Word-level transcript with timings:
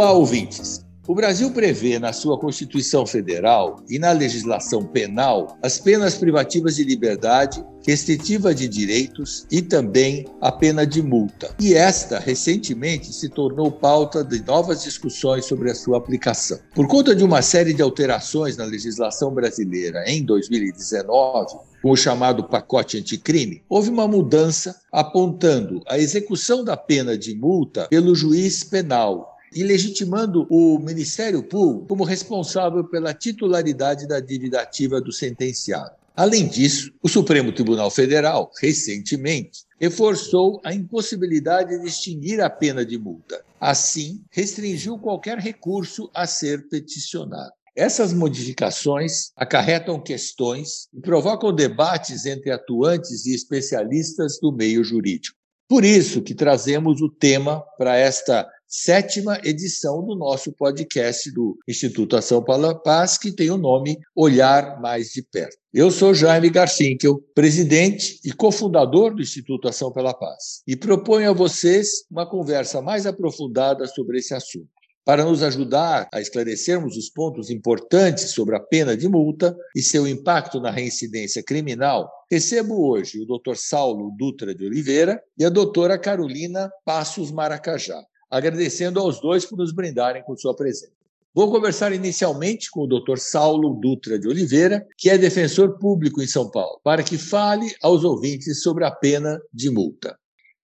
Olá, 0.00 0.12
ouvintes. 0.12 0.82
O 1.06 1.14
Brasil 1.14 1.50
prevê 1.50 1.98
na 1.98 2.10
sua 2.10 2.38
Constituição 2.38 3.04
Federal 3.04 3.84
e 3.86 3.98
na 3.98 4.12
legislação 4.12 4.82
penal 4.82 5.58
as 5.62 5.78
penas 5.78 6.14
privativas 6.14 6.76
de 6.76 6.84
liberdade, 6.84 7.62
restritiva 7.86 8.54
de 8.54 8.66
direitos 8.66 9.46
e 9.50 9.60
também 9.60 10.24
a 10.40 10.50
pena 10.50 10.86
de 10.86 11.02
multa. 11.02 11.54
E 11.60 11.74
esta, 11.74 12.18
recentemente, 12.18 13.12
se 13.12 13.28
tornou 13.28 13.70
pauta 13.70 14.24
de 14.24 14.42
novas 14.42 14.82
discussões 14.82 15.44
sobre 15.44 15.70
a 15.70 15.74
sua 15.74 15.98
aplicação. 15.98 16.58
Por 16.74 16.88
conta 16.88 17.14
de 17.14 17.22
uma 17.22 17.42
série 17.42 17.74
de 17.74 17.82
alterações 17.82 18.56
na 18.56 18.64
legislação 18.64 19.34
brasileira 19.34 20.04
em 20.06 20.24
2019, 20.24 21.58
com 21.82 21.90
o 21.90 21.96
chamado 21.96 22.44
pacote 22.44 22.96
anticrime, 22.96 23.62
houve 23.68 23.90
uma 23.90 24.08
mudança 24.08 24.80
apontando 24.90 25.82
a 25.86 25.98
execução 25.98 26.64
da 26.64 26.76
pena 26.76 27.18
de 27.18 27.34
multa 27.34 27.86
pelo 27.88 28.14
juiz 28.14 28.64
penal 28.64 29.29
e 29.54 29.62
legitimando 29.62 30.46
o 30.50 30.78
Ministério 30.78 31.42
Público 31.42 31.86
como 31.86 32.04
responsável 32.04 32.84
pela 32.84 33.14
titularidade 33.14 34.06
da 34.06 34.20
dívida 34.20 34.60
ativa 34.60 35.00
do 35.00 35.12
sentenciado. 35.12 36.00
Além 36.16 36.46
disso, 36.46 36.92
o 37.02 37.08
Supremo 37.08 37.52
Tribunal 37.52 37.90
Federal, 37.90 38.50
recentemente, 38.60 39.64
reforçou 39.80 40.60
a 40.64 40.74
impossibilidade 40.74 41.78
de 41.80 41.86
extinguir 41.86 42.40
a 42.40 42.50
pena 42.50 42.84
de 42.84 42.98
multa. 42.98 43.42
Assim, 43.58 44.22
restringiu 44.30 44.98
qualquer 44.98 45.38
recurso 45.38 46.10
a 46.14 46.26
ser 46.26 46.68
peticionado. 46.68 47.52
Essas 47.74 48.12
modificações 48.12 49.30
acarretam 49.36 49.98
questões 49.98 50.88
e 50.92 51.00
provocam 51.00 51.54
debates 51.54 52.26
entre 52.26 52.50
atuantes 52.50 53.24
e 53.24 53.34
especialistas 53.34 54.38
do 54.40 54.52
meio 54.52 54.84
jurídico. 54.84 55.36
Por 55.68 55.84
isso 55.84 56.20
que 56.20 56.34
trazemos 56.34 57.00
o 57.00 57.08
tema 57.08 57.62
para 57.78 57.96
esta 57.96 58.46
sétima 58.70 59.40
edição 59.42 60.00
do 60.06 60.14
nosso 60.14 60.52
podcast 60.52 61.28
do 61.32 61.58
Instituto 61.66 62.16
Ação 62.16 62.40
pela 62.40 62.72
Paz, 62.72 63.18
que 63.18 63.32
tem 63.32 63.50
o 63.50 63.56
nome 63.56 63.98
Olhar 64.14 64.80
Mais 64.80 65.08
de 65.08 65.24
Perto. 65.24 65.56
Eu 65.74 65.90
sou 65.90 66.14
Jaime 66.14 66.48
Garfinkel, 66.48 67.20
presidente 67.34 68.20
e 68.24 68.32
cofundador 68.32 69.12
do 69.12 69.22
Instituto 69.22 69.66
Ação 69.66 69.90
pela 69.90 70.14
Paz, 70.14 70.62
e 70.68 70.76
proponho 70.76 71.30
a 71.30 71.34
vocês 71.34 72.04
uma 72.08 72.30
conversa 72.30 72.80
mais 72.80 73.06
aprofundada 73.06 73.88
sobre 73.88 74.18
esse 74.18 74.34
assunto. 74.34 74.68
Para 75.04 75.24
nos 75.24 75.42
ajudar 75.42 76.08
a 76.12 76.20
esclarecermos 76.20 76.96
os 76.96 77.10
pontos 77.10 77.50
importantes 77.50 78.30
sobre 78.30 78.54
a 78.54 78.60
pena 78.60 78.96
de 78.96 79.08
multa 79.08 79.56
e 79.74 79.82
seu 79.82 80.06
impacto 80.06 80.60
na 80.60 80.70
reincidência 80.70 81.42
criminal, 81.42 82.08
recebo 82.30 82.88
hoje 82.88 83.18
o 83.18 83.26
Dr. 83.26 83.56
Saulo 83.56 84.14
Dutra 84.16 84.54
de 84.54 84.64
Oliveira 84.64 85.20
e 85.36 85.44
a 85.44 85.48
doutora 85.48 85.98
Carolina 85.98 86.70
Passos 86.84 87.32
Maracajá, 87.32 88.00
agradecendo 88.30 89.00
aos 89.00 89.20
dois 89.20 89.44
por 89.44 89.58
nos 89.58 89.72
brindarem 89.72 90.22
com 90.22 90.36
sua 90.36 90.54
presença. 90.54 90.92
Vou 91.34 91.50
conversar 91.50 91.92
inicialmente 91.92 92.70
com 92.70 92.82
o 92.82 92.86
Dr. 92.86 93.18
Saulo 93.18 93.78
Dutra 93.80 94.18
de 94.18 94.28
Oliveira, 94.28 94.86
que 94.96 95.08
é 95.08 95.16
defensor 95.16 95.78
público 95.78 96.20
em 96.20 96.26
São 96.26 96.50
Paulo, 96.50 96.80
para 96.82 97.02
que 97.02 97.16
fale 97.16 97.72
aos 97.82 98.04
ouvintes 98.04 98.62
sobre 98.62 98.84
a 98.84 98.90
pena 98.90 99.40
de 99.52 99.70
multa. 99.70 100.18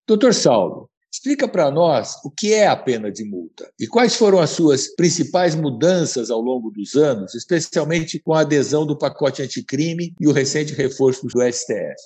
Dr. 0.08 0.32
Saulo, 0.32 0.88
Explica 1.16 1.48
para 1.48 1.70
nós 1.70 2.16
o 2.24 2.30
que 2.30 2.52
é 2.52 2.66
a 2.66 2.76
pena 2.76 3.10
de 3.10 3.24
multa 3.24 3.70
e 3.80 3.86
quais 3.86 4.14
foram 4.14 4.38
as 4.38 4.50
suas 4.50 4.94
principais 4.94 5.54
mudanças 5.54 6.30
ao 6.30 6.42
longo 6.42 6.70
dos 6.70 6.94
anos, 6.94 7.34
especialmente 7.34 8.18
com 8.18 8.34
a 8.34 8.40
adesão 8.40 8.84
do 8.84 8.98
pacote 8.98 9.40
anticrime 9.40 10.14
e 10.20 10.28
o 10.28 10.32
recente 10.32 10.74
reforço 10.74 11.26
do 11.26 11.40
STF. 11.40 11.96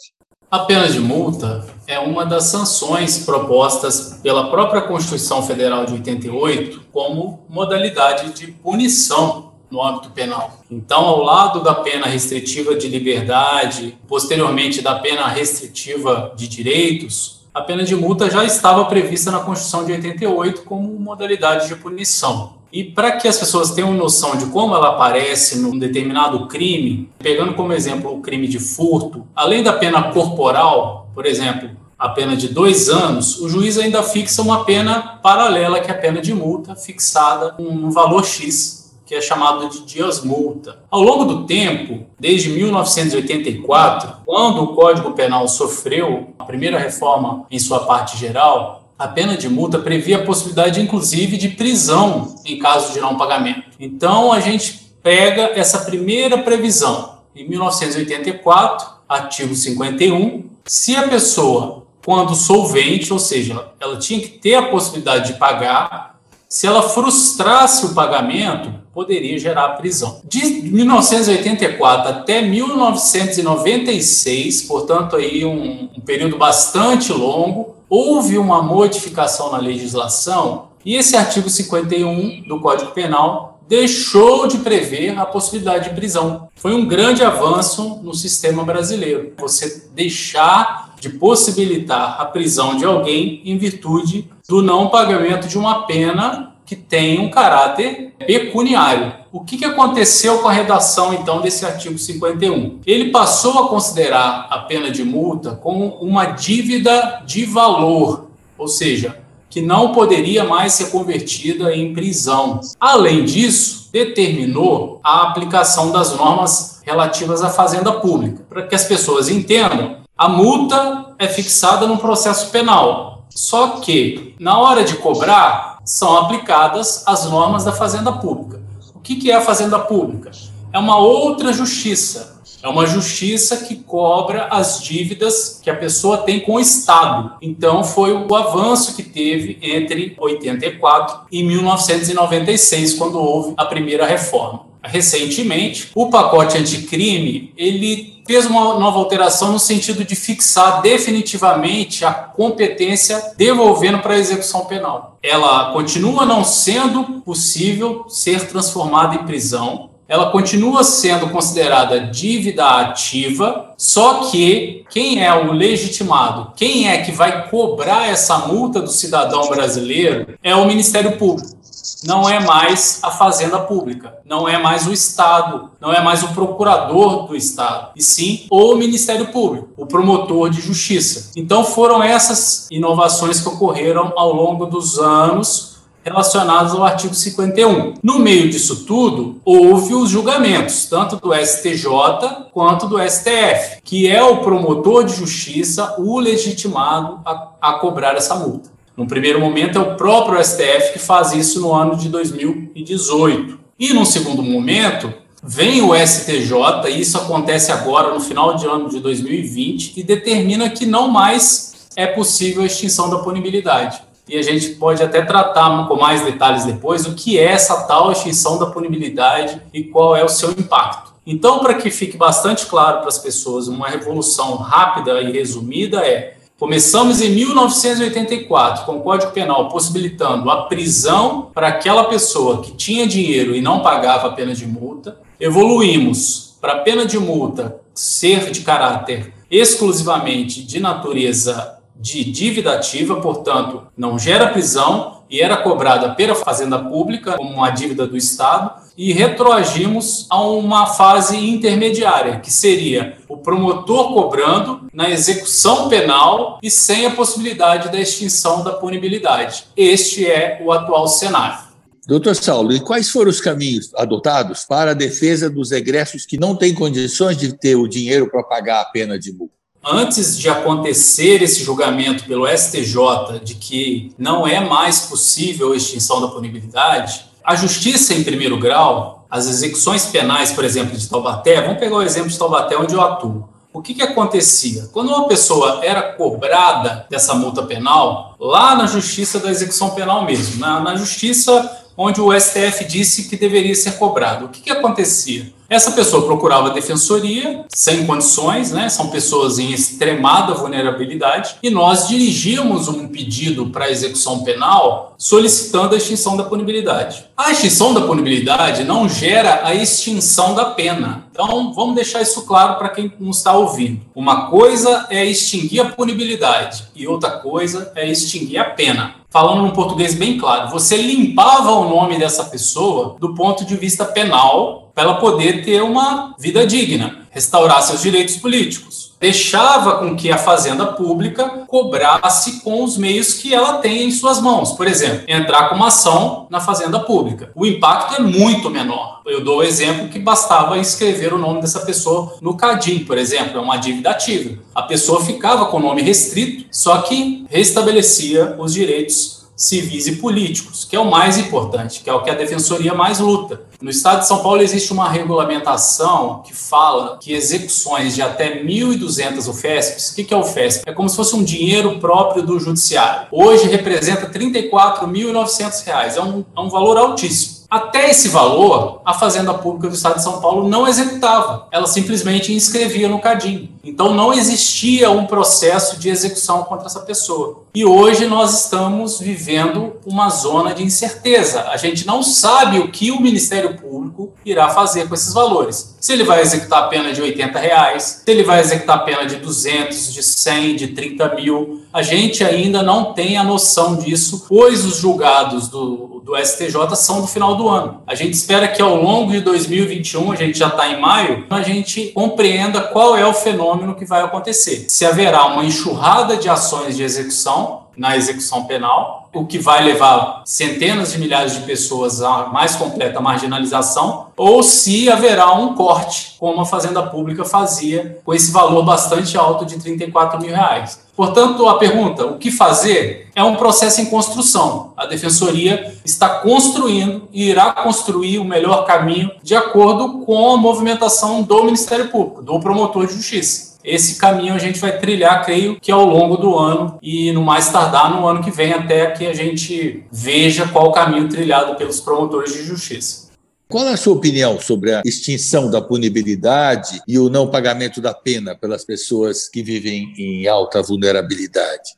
A 0.51 0.59
pena 0.59 0.89
de 0.89 0.99
multa 0.99 1.65
é 1.87 1.97
uma 2.01 2.27
das 2.27 2.47
sanções 2.47 3.25
propostas 3.25 4.19
pela 4.21 4.51
própria 4.51 4.83
Constituição 4.83 5.45
Federal 5.45 5.87
de 5.87 5.93
88 5.93 6.87
como 6.91 7.45
modalidade 7.49 8.33
de 8.33 8.49
punição 8.49 9.53
no 9.71 9.81
âmbito 9.81 10.11
penal. 10.11 10.59
Então, 10.69 11.07
ao 11.07 11.23
lado 11.23 11.63
da 11.63 11.73
pena 11.73 12.09
restritiva 12.09 12.75
de 12.75 12.89
liberdade, 12.89 13.97
posteriormente 14.09 14.83
da 14.83 14.97
pena 14.97 15.29
restritiva 15.29 16.33
de 16.35 16.49
direitos, 16.49 17.40
a 17.53 17.61
pena 17.61 17.83
de 17.83 17.97
multa 17.97 18.31
já 18.31 18.45
estava 18.45 18.85
prevista 18.85 19.31
na 19.31 19.41
Constituição 19.41 19.85
de 19.85 19.93
88 19.93 20.63
como 20.63 20.89
modalidade 20.99 21.69
de 21.69 21.75
punição. 21.75 22.61
E 22.73 22.85
para 22.85 23.13
que 23.13 23.27
as 23.27 23.37
pessoas 23.37 23.73
tenham 23.73 23.93
noção 23.93 24.37
de 24.37 24.47
como 24.47 24.75
ela 24.75 24.91
aparece 24.91 25.59
num 25.59 25.77
determinado 25.77 26.47
crime, 26.47 27.11
pegando 27.19 27.55
como 27.55 27.73
exemplo 27.73 28.15
o 28.15 28.21
crime 28.21 28.47
de 28.47 28.61
furto, 28.61 29.27
além 29.35 29.65
da 29.65 29.73
pena 29.73 30.13
corporal, 30.13 31.11
por 31.13 31.27
exemplo, 31.27 31.71
a 31.99 32.09
pena 32.09 32.37
de 32.37 32.49
dois 32.49 32.89
anos, 32.89 33.41
o 33.41 33.49
juiz 33.49 33.77
ainda 33.77 34.03
fixa 34.05 34.41
uma 34.41 34.65
pena 34.65 35.19
paralela, 35.21 35.81
que 35.81 35.91
é 35.91 35.95
a 35.95 35.99
pena 35.99 36.21
de 36.21 36.33
multa, 36.33 36.77
fixada 36.77 37.51
com 37.51 37.65
um 37.65 37.91
valor 37.91 38.25
X 38.25 38.80
que 39.11 39.17
é 39.17 39.21
chamado 39.21 39.69
de 39.69 39.81
dias 39.81 40.23
multa. 40.23 40.85
Ao 40.89 41.03
longo 41.03 41.25
do 41.25 41.45
tempo, 41.45 42.07
desde 42.17 42.49
1984, 42.51 44.19
quando 44.25 44.63
o 44.63 44.69
Código 44.69 45.11
Penal 45.15 45.49
sofreu 45.49 46.29
a 46.39 46.45
primeira 46.45 46.79
reforma 46.79 47.45
em 47.51 47.59
sua 47.59 47.81
parte 47.81 48.17
geral, 48.17 48.95
a 48.97 49.09
pena 49.09 49.37
de 49.37 49.49
multa 49.49 49.81
previa 49.81 50.19
a 50.19 50.25
possibilidade, 50.25 50.81
inclusive, 50.81 51.37
de 51.37 51.49
prisão 51.49 52.37
em 52.47 52.57
caso 52.61 52.93
de 52.93 53.01
não 53.01 53.17
pagamento. 53.17 53.65
Então, 53.81 54.33
a 54.33 54.39
gente 54.39 54.93
pega 55.03 55.59
essa 55.59 55.81
primeira 55.81 56.39
previsão. 56.39 57.19
Em 57.35 57.49
1984, 57.49 58.87
artigo 59.09 59.57
51, 59.57 60.45
se 60.65 60.95
a 60.95 61.09
pessoa, 61.09 61.85
quando 62.07 62.37
solvente, 62.37 63.13
ou 63.13 63.19
seja, 63.19 63.73
ela 63.81 63.97
tinha 63.97 64.21
que 64.21 64.29
ter 64.29 64.55
a 64.55 64.69
possibilidade 64.71 65.33
de 65.33 65.39
pagar, 65.41 66.21
se 66.49 66.69
ela 66.69 66.83
frustrasse 66.83 67.87
o 67.87 67.95
pagamento, 67.95 68.80
poderia 68.93 69.39
gerar 69.39 69.71
prisão. 69.71 70.21
De 70.25 70.45
1984 70.45 72.11
até 72.11 72.43
1996, 72.43 74.63
portanto 74.63 75.15
aí 75.17 75.45
um, 75.45 75.89
um 75.97 76.01
período 76.01 76.37
bastante 76.37 77.13
longo, 77.13 77.77
houve 77.89 78.37
uma 78.39 78.61
modificação 78.63 79.53
na 79.53 79.59
legislação 79.59 80.71
e 80.85 80.97
esse 80.97 81.17
artigo 81.17 81.51
51 81.51 82.43
do 82.43 82.61
Código 82.61 82.91
Penal 82.93 83.61
deixou 83.69 84.49
de 84.49 84.59
prever 84.59 85.17
a 85.17 85.25
possibilidade 85.25 85.91
de 85.91 85.95
prisão. 85.95 86.49
Foi 86.57 86.75
um 86.75 86.85
grande 86.87 87.23
avanço 87.23 88.01
no 88.03 88.13
sistema 88.13 88.65
brasileiro. 88.65 89.35
Você 89.39 89.89
deixar 89.95 90.97
de 90.99 91.09
possibilitar 91.09 92.21
a 92.21 92.25
prisão 92.25 92.77
de 92.77 92.85
alguém 92.85 93.41
em 93.45 93.57
virtude 93.57 94.29
do 94.49 94.61
não 94.61 94.89
pagamento 94.89 95.47
de 95.47 95.57
uma 95.57 95.87
pena 95.87 96.50
que 96.71 96.77
tem 96.77 97.19
um 97.19 97.29
caráter 97.29 98.15
pecuniário. 98.25 99.13
O 99.33 99.41
que, 99.41 99.65
aconteceu 99.65 100.39
com 100.39 100.47
a 100.47 100.53
redação, 100.53 101.13
então, 101.13 101.41
desse 101.41 101.67
artigo 101.67 101.99
51? 101.99 102.79
Ele 102.87 103.11
passou 103.11 103.59
a 103.59 103.69
considerar 103.69 104.47
a 104.49 104.59
pena 104.61 104.89
de 104.89 105.03
multa 105.03 105.51
como 105.51 105.97
uma 106.01 106.27
dívida 106.27 107.25
de 107.27 107.45
valor, 107.45 108.31
ou 108.57 108.69
seja, 108.69 109.19
que 109.49 109.61
não 109.61 109.91
poderia 109.91 110.45
mais 110.45 110.75
ser 110.75 110.91
convertida 110.91 111.75
em 111.75 111.93
prisão. 111.93 112.61
Além 112.79 113.25
disso, 113.25 113.89
determinou 113.93 115.01
a 115.03 115.23
aplicação 115.23 115.91
das 115.91 116.17
normas 116.17 116.81
relativas 116.87 117.43
à 117.43 117.51
fazenda 117.51 117.95
pública. 117.95 118.45
Para 118.49 118.63
que 118.63 118.77
as 118.77 118.85
pessoas 118.85 119.29
entendam, 119.29 119.97
a 120.17 120.29
multa 120.29 121.17
é 121.19 121.27
fixada 121.27 121.85
no 121.89 121.99
processo 121.99 122.49
penal. 122.53 123.25
Só 123.29 123.81
que, 123.81 124.37
na 124.39 124.59
hora 124.59 124.85
de 124.85 124.97
cobrar, 124.97 125.70
são 125.91 126.17
aplicadas 126.17 127.03
as 127.05 127.29
normas 127.29 127.65
da 127.65 127.73
fazenda 127.73 128.13
pública. 128.13 128.63
O 128.95 129.01
que 129.01 129.29
é 129.29 129.35
a 129.35 129.41
fazenda 129.41 129.77
pública? 129.77 130.31
É 130.73 130.79
uma 130.79 130.97
outra 130.97 131.53
justiça. 131.53 132.41
É 132.63 132.69
uma 132.69 132.87
justiça 132.87 133.57
que 133.57 133.75
cobra 133.75 134.47
as 134.53 134.81
dívidas 134.81 135.59
que 135.61 135.69
a 135.69 135.75
pessoa 135.75 136.19
tem 136.19 136.39
com 136.39 136.55
o 136.55 136.61
Estado. 136.61 137.33
Então, 137.43 137.83
foi 137.83 138.13
o 138.13 138.33
avanço 138.33 138.95
que 138.95 139.03
teve 139.03 139.59
entre 139.61 140.15
84 140.17 141.23
e 141.33 141.43
1996, 141.43 142.95
quando 142.95 143.19
houve 143.19 143.55
a 143.57 143.65
primeira 143.65 144.07
reforma. 144.07 144.67
Recentemente, 144.85 145.91
o 145.93 146.09
pacote 146.09 146.57
anticrime 146.57 147.53
ele 147.57 148.20
fez 148.31 148.47
uma 148.47 148.79
nova 148.79 148.97
alteração 148.97 149.51
no 149.51 149.59
sentido 149.59 150.05
de 150.05 150.15
fixar 150.15 150.83
definitivamente 150.83 152.05
a 152.05 152.13
competência 152.13 153.33
devolvendo 153.37 153.99
para 153.99 154.15
a 154.15 154.19
execução 154.19 154.67
penal. 154.67 155.19
Ela 155.21 155.73
continua 155.73 156.25
não 156.25 156.45
sendo 156.45 157.23
possível 157.23 158.05
ser 158.09 158.47
transformada 158.47 159.17
em 159.17 159.27
prisão, 159.27 159.91
ela 160.07 160.31
continua 160.31 160.85
sendo 160.85 161.29
considerada 161.31 161.99
dívida 161.99 162.65
ativa, 162.65 163.75
só 163.77 164.31
que 164.31 164.85
quem 164.91 165.25
é 165.25 165.35
o 165.35 165.51
legitimado, 165.51 166.53
quem 166.55 166.89
é 166.89 166.99
que 166.99 167.11
vai 167.11 167.49
cobrar 167.49 168.07
essa 168.07 168.39
multa 168.39 168.81
do 168.81 168.91
cidadão 168.91 169.49
brasileiro 169.49 170.39
é 170.41 170.55
o 170.55 170.67
Ministério 170.67 171.17
Público 171.17 171.60
não 172.05 172.29
é 172.29 172.41
mais 172.41 173.01
a 173.03 173.11
fazenda 173.11 173.59
pública, 173.59 174.15
não 174.25 174.49
é 174.49 174.59
mais 174.59 174.87
o 174.87 174.93
Estado, 174.93 175.71
não 175.81 175.93
é 175.93 176.03
mais 176.03 176.23
o 176.23 176.29
procurador 176.29 177.27
do 177.27 177.37
Estado, 177.37 177.91
e 177.97 178.03
sim 178.03 178.47
o 178.51 178.75
Ministério 178.75 179.27
Público, 179.29 179.69
o 179.77 179.87
promotor 179.87 180.51
de 180.51 180.61
justiça. 180.61 181.31
Então 181.37 181.65
foram 181.65 182.03
essas 182.03 182.67
inovações 182.71 183.41
que 183.41 183.49
ocorreram 183.49 184.13
ao 184.17 184.33
longo 184.33 184.67
dos 184.67 184.99
anos 184.99 185.71
relacionados 186.03 186.73
ao 186.73 186.85
artigo 186.85 187.15
51. 187.15 187.95
No 188.03 188.19
meio 188.19 188.49
disso 188.51 188.85
tudo, 188.85 189.41
houve 189.45 189.95
os 189.95 190.09
julgamentos, 190.09 190.87
tanto 190.87 191.17
do 191.17 191.35
STJ 191.35 192.49
quanto 192.53 192.89
do 192.89 192.99
STF, 192.99 193.83
que 193.85 194.09
é 194.09 194.23
o 194.23 194.39
promotor 194.39 195.05
de 195.05 195.15
justiça, 195.15 195.97
o 195.99 196.19
legitimado 196.19 197.21
a, 197.25 197.49
a 197.61 197.73
cobrar 197.75 198.15
essa 198.17 198.35
multa. 198.35 198.71
No 199.01 199.07
primeiro 199.07 199.41
momento, 199.41 199.79
é 199.79 199.81
o 199.81 199.97
próprio 199.97 200.45
STF 200.45 200.93
que 200.93 200.99
faz 200.99 201.33
isso 201.33 201.59
no 201.59 201.73
ano 201.73 201.97
de 201.97 202.11
2018. 202.11 203.59
E 203.79 203.95
no 203.95 204.05
segundo 204.05 204.43
momento, 204.43 205.11
vem 205.43 205.81
o 205.81 205.97
STJ, 205.97 206.53
e 206.91 207.01
isso 207.01 207.17
acontece 207.17 207.73
agora 207.73 208.13
no 208.13 208.21
final 208.21 208.57
de 208.57 208.67
ano 208.67 208.91
de 208.91 209.01
2020, 209.01 209.99
e 209.99 210.03
determina 210.03 210.69
que 210.69 210.85
não 210.85 211.09
mais 211.09 211.89
é 211.97 212.07
possível 212.07 212.63
a 212.63 212.67
extinção 212.67 213.09
da 213.09 213.21
punibilidade 213.21 214.03
e 214.29 214.39
a 214.39 214.43
gente 214.43 214.71
pode 214.75 215.03
até 215.03 215.23
tratar 215.23 215.89
com 215.89 215.97
mais 215.97 216.23
detalhes 216.23 216.65
depois 216.65 217.05
o 217.05 217.15
que 217.15 217.37
é 217.37 217.47
essa 217.47 217.83
tal 217.83 218.13
extinção 218.13 218.59
da 218.59 218.67
punibilidade 218.67 219.61
e 219.75 219.83
qual 219.83 220.15
é 220.15 220.23
o 220.23 220.29
seu 220.29 220.53
impacto. 220.53 221.13
Então, 221.27 221.59
para 221.59 221.75
que 221.75 221.91
fique 221.91 222.17
bastante 222.17 222.67
claro 222.67 222.99
para 222.99 223.09
as 223.09 223.19
pessoas, 223.19 223.67
uma 223.67 223.89
revolução 223.89 224.57
rápida 224.57 225.21
e 225.21 225.33
resumida 225.33 226.07
é: 226.07 226.37
começamos 226.61 227.23
em 227.23 227.31
1984 227.31 228.85
com 228.85 228.99
o 228.99 229.01
Código 229.01 229.33
Penal 229.33 229.71
possibilitando 229.71 230.51
a 230.51 230.67
prisão 230.67 231.51
para 231.55 231.69
aquela 231.69 232.05
pessoa 232.05 232.61
que 232.61 232.73
tinha 232.73 233.07
dinheiro 233.07 233.57
e 233.57 233.63
não 233.63 233.81
pagava 233.81 234.29
a 234.29 234.33
pena 234.33 234.55
de 234.55 234.67
multa. 234.67 235.19
Evoluímos 235.41 236.59
para 236.61 236.75
a 236.75 236.79
pena 236.81 237.07
de 237.07 237.19
multa 237.19 237.81
ser 237.95 238.51
de 238.51 238.61
caráter 238.61 239.33
exclusivamente 239.51 240.63
de 240.63 240.79
natureza 240.79 241.79
de 241.97 242.25
dívida 242.25 242.75
ativa, 242.75 243.17
portanto, 243.17 243.85
não 243.97 244.19
gera 244.19 244.49
prisão 244.49 245.20
e 245.31 245.41
era 245.41 245.57
cobrada 245.57 246.15
pela 246.15 246.35
Fazenda 246.35 246.79
Pública 246.79 247.37
como 247.37 247.55
uma 247.55 247.71
dívida 247.71 248.07
do 248.07 248.17
Estado, 248.17 248.81
e 248.97 249.13
retroagimos 249.13 250.27
a 250.29 250.43
uma 250.43 250.87
fase 250.87 251.37
intermediária, 251.37 252.41
que 252.41 252.53
seria 252.53 253.17
o 253.29 253.37
promotor 253.37 254.13
cobrando 254.13 254.89
na 254.93 255.09
execução 255.09 255.89
penal 255.89 256.59
e 256.63 256.71
sem 256.71 257.07
a 257.07 257.11
possibilidade 257.13 257.89
da 257.91 257.99
extinção 257.99 258.63
da 258.63 258.73
punibilidade. 258.73 259.65
Este 259.77 260.27
é 260.27 260.61
o 260.63 260.73
atual 260.73 261.07
cenário. 261.09 261.71
Doutor 262.07 262.35
Saulo, 262.35 262.73
e 262.73 262.81
quais 262.81 263.09
foram 263.09 263.31
os 263.31 263.41
caminhos 263.41 263.95
adotados 263.95 264.65
para 264.65 264.91
a 264.91 264.95
defesa 264.95 265.49
dos 265.49 265.71
egressos 265.71 266.27
que 266.27 266.37
não 266.37 266.57
têm 266.57 266.75
condições 266.75 267.37
de 267.37 267.53
ter 267.53 267.77
o 267.77 267.87
dinheiro 267.87 268.29
para 268.29 268.43
pagar 268.43 268.81
a 268.81 268.87
pena 268.87 269.19
de 269.19 269.33
multa? 269.33 269.60
Antes 269.85 270.39
de 270.39 270.49
acontecer 270.49 271.43
esse 271.43 271.63
julgamento 271.65 272.25
pelo 272.25 272.47
STJ 272.47 273.41
de 273.43 273.55
que 273.55 274.13
não 274.19 274.47
é 274.47 274.61
mais 274.61 275.01
possível 275.01 275.73
a 275.73 275.77
extinção 275.77 276.21
da 276.21 276.29
punibilidade, 276.29 277.25
a 277.45 277.55
justiça 277.55 278.15
em 278.15 278.23
primeiro 278.23 278.59
grau, 278.59 279.27
as 279.31 279.47
execuções 279.47 280.07
penais, 280.07 280.53
por 280.53 280.65
exemplo, 280.65 280.97
de 280.97 281.09
Taubaté, 281.09 281.61
vamos 281.63 281.79
pegar 281.79 281.97
o 281.97 282.03
exemplo 282.03 282.29
de 282.29 282.39
Taubaté 282.39 282.77
onde 282.77 282.95
eu 282.95 283.01
atuo. 283.01 283.49
O 283.73 283.81
que, 283.81 283.95
que 283.95 284.03
acontecia? 284.03 284.89
Quando 284.93 285.09
uma 285.09 285.29
pessoa 285.29 285.81
era 285.85 286.03
cobrada 286.15 287.07
dessa 287.09 287.35
multa 287.35 287.63
penal, 287.63 288.35
lá 288.39 288.75
na 288.75 288.87
justiça 288.87 289.39
da 289.39 289.49
execução 289.49 289.91
penal 289.91 290.25
mesmo, 290.25 290.59
na, 290.59 290.81
na 290.81 290.97
justiça 290.97 291.79
onde 291.97 292.21
o 292.21 292.33
STF 292.39 292.85
disse 292.85 293.29
que 293.29 293.37
deveria 293.37 293.75
ser 293.75 293.93
cobrado, 293.93 294.47
o 294.47 294.49
que, 294.49 294.61
que 294.61 294.73
acontecia? 294.73 295.53
Essa 295.71 295.93
pessoa 295.93 296.27
procurava 296.27 296.71
defensoria 296.71 297.65
sem 297.69 298.05
condições, 298.05 298.73
né? 298.73 298.89
São 298.89 299.07
pessoas 299.07 299.57
em 299.61 299.71
extremada 299.71 300.53
vulnerabilidade 300.53 301.55
e 301.63 301.71
nós 301.71 302.09
dirigíamos 302.09 302.89
um 302.89 303.07
pedido 303.07 303.71
para 303.71 303.89
execução 303.89 304.43
penal 304.43 305.15
solicitando 305.17 305.95
a 305.95 305.99
extinção 305.99 306.37
da 306.37 306.43
punibilidade. 306.43 307.25
A 307.37 307.53
extinção 307.53 307.95
da 307.95 308.01
punibilidade 308.01 308.83
não 308.83 309.09
gera 309.09 309.61
a 309.63 309.73
extinção 309.73 310.57
da 310.57 310.65
pena. 310.65 311.27
Então, 311.31 311.73
vamos 311.73 311.95
deixar 311.95 312.21
isso 312.21 312.43
claro 312.47 312.77
para 312.77 312.89
quem 312.89 313.13
não 313.21 313.31
está 313.31 313.53
ouvindo. 313.53 314.01
Uma 314.13 314.51
coisa 314.51 315.07
é 315.09 315.25
extinguir 315.25 315.83
a 315.83 315.91
punibilidade 315.91 316.89
e 316.97 317.07
outra 317.07 317.31
coisa 317.31 317.93
é 317.95 318.11
extinguir 318.11 318.59
a 318.59 318.65
pena 318.65 319.20
falando 319.31 319.63
num 319.63 319.71
português 319.71 320.15
bem 320.15 320.37
claro, 320.37 320.71
você 320.71 320.97
limpava 320.97 321.71
o 321.71 321.89
nome 321.89 322.19
dessa 322.19 322.45
pessoa 322.45 323.17
do 323.19 323.33
ponto 323.35 323.65
de 323.65 323.77
vista 323.77 324.05
penal 324.05 324.91
para 324.93 325.05
ela 325.05 325.15
poder 325.15 325.65
ter 325.65 325.83
uma 325.83 326.35
vida 326.39 326.67
digna, 326.67 327.21
restaurar 327.31 327.83
seus 327.83 328.03
direitos 328.03 328.37
políticos. 328.37 329.11
Deixava 329.21 329.99
com 329.99 330.17
que 330.17 330.31
a 330.31 330.39
fazenda 330.39 330.87
pública 330.87 331.47
cobrasse 331.69 332.61
com 332.61 332.83
os 332.83 332.97
meios 332.97 333.35
que 333.35 333.53
ela 333.55 333.75
tem 333.75 334.05
em 334.05 334.11
suas 334.11 334.41
mãos. 334.41 334.73
Por 334.73 334.87
exemplo, 334.87 335.25
entrar 335.29 335.69
com 335.69 335.75
uma 335.75 335.89
ação 335.89 336.47
na 336.49 336.59
fazenda 336.59 336.99
pública. 337.01 337.51
O 337.55 337.67
impacto 337.67 338.17
é 338.17 338.21
muito 338.21 338.71
menor. 338.71 339.21
Eu 339.27 339.45
dou 339.45 339.59
o 339.59 339.63
exemplo 339.63 340.09
que 340.09 340.19
bastava 340.19 340.79
escrever 340.79 341.35
o 341.35 341.39
nome 341.39 341.61
dessa 341.61 341.81
pessoa 341.81 342.37
no 342.41 342.57
CADIM, 342.57 343.05
por 343.05 343.19
exemplo, 343.19 343.59
é 343.59 343.61
uma 343.61 343.77
dívida 343.77 344.11
ativa. 344.11 344.59
A 344.75 344.83
pessoa 344.83 345.25
ficava 345.25 345.67
com 345.67 345.77
o 345.77 345.81
nome 345.81 346.01
restrito, 346.01 346.65
só 346.71 347.03
que 347.03 347.45
restabelecia 347.51 348.57
os 348.59 348.73
direitos 348.73 349.40
civis 349.61 350.07
e 350.07 350.17
políticos, 350.17 350.87
que 350.87 350.97
é 350.97 350.99
o 350.99 351.11
mais 351.11 351.37
importante, 351.37 352.01
que 352.01 352.09
é 352.09 352.15
o 352.15 352.23
que 352.23 352.31
a 352.31 352.35
defensoria 352.35 352.95
mais 352.95 353.19
luta. 353.19 353.61
No 353.79 353.91
estado 353.91 354.21
de 354.21 354.27
São 354.27 354.43
Paulo 354.43 354.63
existe 354.63 354.91
uma 354.91 355.07
regulamentação 355.11 356.43
que 356.43 356.55
fala 356.55 357.19
que 357.19 357.35
execuções 357.35 358.15
de 358.15 358.23
até 358.23 358.65
1.200 358.65 359.47
UFESPs, 359.49 360.13
o 360.13 360.15
que 360.15 360.33
é 360.33 360.37
o 360.37 360.41
UFESP? 360.41 360.85
É 360.87 360.93
como 360.95 361.11
se 361.11 361.17
fosse 361.17 361.37
um 361.37 361.45
dinheiro 361.45 361.99
próprio 361.99 362.43
do 362.43 362.59
judiciário. 362.59 363.29
Hoje 363.31 363.69
representa 363.69 364.27
R$ 364.27 364.51
34.900, 364.51 366.17
é 366.17 366.23
um, 366.23 366.43
é 366.57 366.61
um 366.61 366.71
valor 366.71 366.97
altíssimo. 366.97 367.60
Até 367.71 368.11
esse 368.11 368.29
valor, 368.29 369.01
a 369.05 369.15
Fazenda 369.15 369.55
Pública 369.55 369.89
do 369.89 369.95
Estado 369.95 370.17
de 370.17 370.25
São 370.25 370.41
Paulo 370.41 370.69
não 370.69 370.89
executava. 370.89 371.69
Ela 371.71 371.87
simplesmente 371.87 372.53
inscrevia 372.53 373.09
no 373.09 373.21
CADIM. 373.21 373.71
Então 373.85 374.13
não 374.13 374.35
existia 374.35 375.09
um 375.09 375.25
processo 375.25 375.97
de 375.99 376.09
execução 376.09 376.65
contra 376.65 376.87
essa 376.87 376.99
pessoa. 377.01 377.63
E 377.73 377.85
hoje 377.85 378.27
nós 378.27 378.65
estamos 378.65 379.21
vivendo 379.21 379.93
uma 380.05 380.29
zona 380.29 380.75
de 380.75 380.83
incerteza. 380.83 381.69
A 381.69 381.77
gente 381.77 382.05
não 382.05 382.25
sabe 382.25 382.81
o 382.81 382.91
que 382.91 383.13
o 383.13 383.21
Ministério 383.21 383.77
Público 383.79 384.33
irá 384.45 384.71
fazer 384.71 385.09
com 385.09 385.15
esses 385.15 385.33
valores. 385.33 385.97
Se 386.01 386.15
ele 386.15 386.25
vai 386.25 386.41
executar 386.41 386.85
a 386.85 386.87
pena 386.87 387.13
de 387.13 387.21
80 387.21 387.59
reais, 387.59 388.23
se 388.25 388.31
ele 388.31 388.43
vai 388.43 388.59
executar 388.59 388.97
a 388.97 389.01
pena 389.01 389.27
de 389.27 389.37
200, 389.37 390.15
de 390.15 390.23
100, 390.23 390.77
de 390.77 390.89
30 390.89 391.35
mil. 391.35 391.83
A 391.93 392.01
gente 392.01 392.43
ainda 392.43 392.83
não 392.83 393.13
tem 393.13 393.37
a 393.37 393.45
noção 393.45 393.97
disso, 393.97 394.47
pois 394.49 394.87
os 394.87 394.97
julgados 394.97 395.69
do, 395.69 396.23
do 396.25 396.37
STJ 396.37 396.97
são 396.97 397.21
do 397.21 397.27
final 397.27 397.55
do 397.55 397.69
ano. 397.69 398.03
A 398.07 398.15
gente 398.15 398.33
espera 398.33 398.67
que 398.67 398.81
ao 398.81 398.97
longo 398.97 399.31
de 399.31 399.41
2021, 399.41 400.33
a 400.33 400.37
gente 400.37 400.59
já 400.59 400.69
está 400.69 400.89
em 400.89 400.99
maio, 400.99 401.45
a 401.51 401.61
gente 401.61 402.07
compreenda 402.15 402.81
qual 402.81 403.15
é 403.15 403.27
o 403.27 403.35
fenômeno 403.35 403.95
que 403.95 404.07
vai 404.07 404.23
acontecer. 404.23 404.87
Se 404.89 405.05
haverá 405.05 405.47
uma 405.47 405.65
enxurrada 405.65 406.37
de 406.37 406.49
ações 406.49 406.97
de 406.97 407.03
execução 407.03 407.80
na 407.97 408.17
execução 408.17 408.65
penal, 408.65 409.29
o 409.33 409.47
que 409.47 409.59
vai 409.59 409.85
levar 409.85 410.43
centenas 410.45 411.13
de 411.13 411.19
milhares 411.19 411.55
de 411.55 411.61
pessoas 411.61 412.21
à 412.21 412.47
mais 412.47 412.75
completa 412.75 413.21
marginalização, 413.21 414.29
ou 414.37 414.63
se 414.63 415.09
haverá 415.11 415.53
um 415.53 415.75
corte, 415.75 416.37
como 416.39 416.61
a 416.61 416.67
Fazenda 416.67 417.03
Pública 417.03 417.45
fazia, 417.45 418.19
com 418.25 418.35
esse 418.35 418.51
valor 418.51 418.85
bastante 418.85 419.37
alto 419.37 419.65
de 419.65 419.79
34 419.79 420.41
mil 420.41 420.55
reais. 420.55 421.01
Portanto, 421.15 421.69
a 421.69 421.77
pergunta, 421.77 422.25
o 422.25 422.39
que 422.39 422.51
fazer, 422.51 423.29
é 423.37 423.45
um 423.45 423.57
processo 423.57 424.01
em 424.01 424.07
construção. 424.07 424.93
A 424.97 425.07
Defensoria 425.07 425.95
está 426.05 426.41
construindo 426.41 427.29
e 427.33 427.51
irá 427.51 427.73
construir 427.73 428.39
o 428.39 428.45
melhor 428.45 428.87
caminho 428.87 429.31
de 429.43 429.55
acordo 429.55 430.25
com 430.25 430.55
a 430.55 430.57
movimentação 430.57 431.43
do 431.43 431.65
Ministério 431.65 432.09
Público, 432.09 432.43
do 432.43 432.59
promotor 432.59 433.07
de 433.07 433.15
justiça. 433.15 433.70
Esse 433.83 434.17
caminho 434.17 434.55
a 434.55 434.59
gente 434.59 434.79
vai 434.79 434.99
trilhar, 434.99 435.45
creio 435.45 435.81
que 435.81 435.91
ao 435.91 436.05
longo 436.05 436.37
do 436.37 436.59
ano 436.59 436.99
e 437.03 437.33
no 437.33 437.43
mais 437.43 437.71
tardar 437.71 438.11
no 438.15 438.27
ano 438.27 438.43
que 438.43 438.51
vem, 438.51 438.73
até 438.73 439.11
que 439.11 439.27
a 439.27 439.35
gente 439.35 440.05
veja 440.11 440.69
qual 440.69 440.89
o 440.89 440.93
caminho 440.93 441.29
trilhado 441.29 441.77
pelos 441.77 442.01
promotores 442.01 442.53
de 442.53 442.63
justiça. 442.63 443.31
Qual 443.69 443.87
é 443.87 443.93
a 443.93 443.97
sua 443.97 444.15
opinião 444.15 444.61
sobre 444.61 444.93
a 444.93 445.03
extinção 445.05 445.71
da 445.71 445.81
punibilidade 445.81 447.01
e 447.07 447.19
o 447.19 447.31
não 447.31 447.49
pagamento 447.49 448.01
da 448.01 448.13
pena 448.13 448.55
pelas 448.55 448.85
pessoas 448.85 449.49
que 449.49 449.63
vivem 449.63 450.13
em 450.19 450.49
alta 450.49 450.83
vulnerabilidade? 450.83 451.95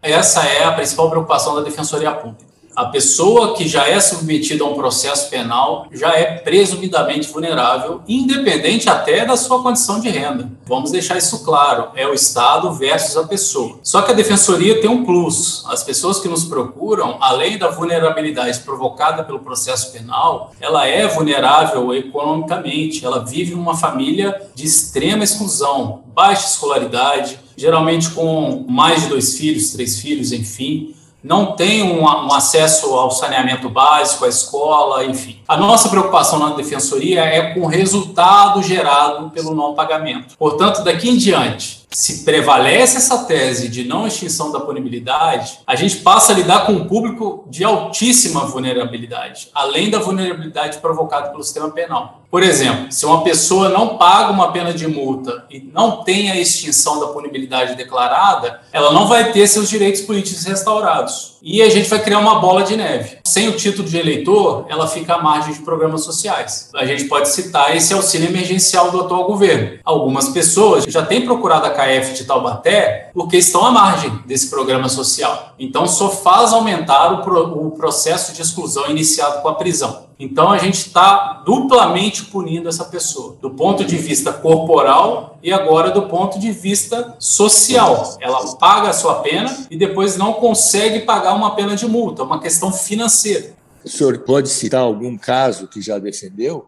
Essa 0.00 0.46
é 0.46 0.64
a 0.64 0.72
principal 0.72 1.10
preocupação 1.10 1.56
da 1.56 1.62
Defensoria 1.62 2.12
Pública 2.12 2.49
a 2.80 2.86
pessoa 2.86 3.54
que 3.54 3.68
já 3.68 3.86
é 3.86 4.00
submetida 4.00 4.64
a 4.64 4.66
um 4.66 4.74
processo 4.74 5.28
penal 5.28 5.86
já 5.92 6.14
é 6.14 6.38
presumidamente 6.38 7.28
vulnerável, 7.28 8.00
independente 8.08 8.88
até 8.88 9.26
da 9.26 9.36
sua 9.36 9.62
condição 9.62 10.00
de 10.00 10.08
renda. 10.08 10.50
Vamos 10.64 10.90
deixar 10.90 11.18
isso 11.18 11.44
claro: 11.44 11.88
é 11.94 12.06
o 12.06 12.14
Estado 12.14 12.72
versus 12.72 13.18
a 13.18 13.26
pessoa. 13.26 13.78
Só 13.82 14.00
que 14.00 14.12
a 14.12 14.14
defensoria 14.14 14.80
tem 14.80 14.88
um 14.88 15.04
plus. 15.04 15.62
As 15.68 15.84
pessoas 15.84 16.20
que 16.20 16.28
nos 16.28 16.44
procuram, 16.44 17.18
além 17.20 17.58
da 17.58 17.68
vulnerabilidade 17.68 18.60
provocada 18.60 19.22
pelo 19.24 19.40
processo 19.40 19.92
penal, 19.92 20.52
ela 20.58 20.86
é 20.86 21.06
vulnerável 21.06 21.94
economicamente. 21.94 23.04
Ela 23.04 23.24
vive 23.24 23.54
numa 23.54 23.76
família 23.76 24.40
de 24.54 24.64
extrema 24.64 25.22
exclusão, 25.22 26.02
baixa 26.14 26.46
escolaridade, 26.46 27.38
geralmente 27.56 28.08
com 28.10 28.64
mais 28.66 29.02
de 29.02 29.08
dois 29.08 29.36
filhos, 29.36 29.72
três 29.72 30.00
filhos, 30.00 30.32
enfim 30.32 30.94
não 31.22 31.52
têm 31.52 31.82
um, 31.82 32.04
um, 32.04 32.32
acesso 32.32 32.94
ao 32.94 33.10
saneamento 33.10 33.68
básico, 33.68 34.24
à 34.24 34.28
escola, 34.28 35.04
enfim. 35.04 35.38
A 35.46 35.56
nossa 35.56 35.88
preocupação 35.88 36.38
na 36.38 36.50
defensoria 36.54 37.22
é 37.22 37.54
com 37.54 37.60
o 37.60 37.66
resultado 37.66 38.62
gerado 38.62 39.30
pelo 39.30 39.54
não 39.54 39.74
pagamento. 39.74 40.36
Portanto, 40.38 40.82
daqui 40.82 41.10
em 41.10 41.16
diante, 41.16 41.79
se 41.92 42.24
prevalece 42.24 42.98
essa 42.98 43.24
tese 43.24 43.68
de 43.68 43.84
não 43.84 44.06
extinção 44.06 44.52
da 44.52 44.60
punibilidade, 44.60 45.58
a 45.66 45.74
gente 45.74 45.96
passa 45.96 46.32
a 46.32 46.34
lidar 46.34 46.64
com 46.64 46.72
um 46.72 46.86
público 46.86 47.44
de 47.48 47.64
altíssima 47.64 48.44
vulnerabilidade, 48.46 49.48
além 49.52 49.90
da 49.90 49.98
vulnerabilidade 49.98 50.78
provocada 50.78 51.30
pelo 51.30 51.42
sistema 51.42 51.70
penal. 51.70 52.20
Por 52.30 52.44
exemplo, 52.44 52.92
se 52.92 53.04
uma 53.04 53.24
pessoa 53.24 53.68
não 53.68 53.98
paga 53.98 54.30
uma 54.30 54.52
pena 54.52 54.72
de 54.72 54.86
multa 54.86 55.44
e 55.50 55.58
não 55.58 56.04
tem 56.04 56.30
a 56.30 56.38
extinção 56.38 57.00
da 57.00 57.08
punibilidade 57.08 57.74
declarada, 57.74 58.60
ela 58.72 58.92
não 58.92 59.08
vai 59.08 59.32
ter 59.32 59.48
seus 59.48 59.68
direitos 59.68 60.02
políticos 60.02 60.44
restaurados. 60.44 61.38
E 61.42 61.62
a 61.62 61.70
gente 61.70 61.88
vai 61.88 62.02
criar 62.02 62.18
uma 62.18 62.38
bola 62.38 62.62
de 62.62 62.76
neve. 62.76 63.18
Sem 63.24 63.48
o 63.48 63.56
título 63.56 63.88
de 63.88 63.96
eleitor, 63.96 64.66
ela 64.68 64.86
fica 64.86 65.14
à 65.14 65.22
margem 65.22 65.54
de 65.54 65.60
programas 65.60 66.04
sociais. 66.04 66.68
A 66.74 66.84
gente 66.84 67.04
pode 67.04 67.30
citar 67.30 67.74
esse 67.74 67.94
auxílio 67.94 68.28
emergencial 68.28 68.90
do 68.90 69.00
atual 69.00 69.24
governo. 69.24 69.78
Algumas 69.82 70.28
pessoas 70.28 70.84
já 70.84 71.02
têm 71.02 71.24
procurado 71.24 71.66
a 71.66 71.70
KF 71.70 72.12
de 72.12 72.24
Taubaté 72.24 73.10
porque 73.14 73.38
estão 73.38 73.64
à 73.64 73.70
margem 73.70 74.12
desse 74.26 74.50
programa 74.50 74.88
social. 74.88 75.54
Então, 75.58 75.86
só 75.86 76.10
faz 76.10 76.52
aumentar 76.52 77.12
o, 77.12 77.22
pro, 77.22 77.66
o 77.66 77.70
processo 77.70 78.34
de 78.34 78.42
exclusão 78.42 78.90
iniciado 78.90 79.40
com 79.40 79.48
a 79.48 79.54
prisão. 79.54 80.09
Então 80.20 80.52
a 80.52 80.58
gente 80.58 80.74
está 80.74 81.42
duplamente 81.46 82.26
punindo 82.26 82.68
essa 82.68 82.84
pessoa, 82.84 83.38
do 83.40 83.48
ponto 83.48 83.82
de 83.86 83.96
vista 83.96 84.30
corporal 84.30 85.38
e 85.42 85.50
agora 85.50 85.90
do 85.90 86.02
ponto 86.02 86.38
de 86.38 86.52
vista 86.52 87.16
social. 87.18 88.18
Ela 88.20 88.54
paga 88.56 88.90
a 88.90 88.92
sua 88.92 89.20
pena 89.20 89.66
e 89.70 89.78
depois 89.78 90.18
não 90.18 90.34
consegue 90.34 91.00
pagar 91.00 91.32
uma 91.32 91.56
pena 91.56 91.74
de 91.74 91.86
multa, 91.86 92.22
uma 92.22 92.38
questão 92.38 92.70
financeira. 92.70 93.54
O 93.82 93.88
senhor 93.88 94.18
pode 94.18 94.50
citar 94.50 94.82
algum 94.82 95.16
caso 95.16 95.66
que 95.66 95.80
já 95.80 95.98
defendeu? 95.98 96.66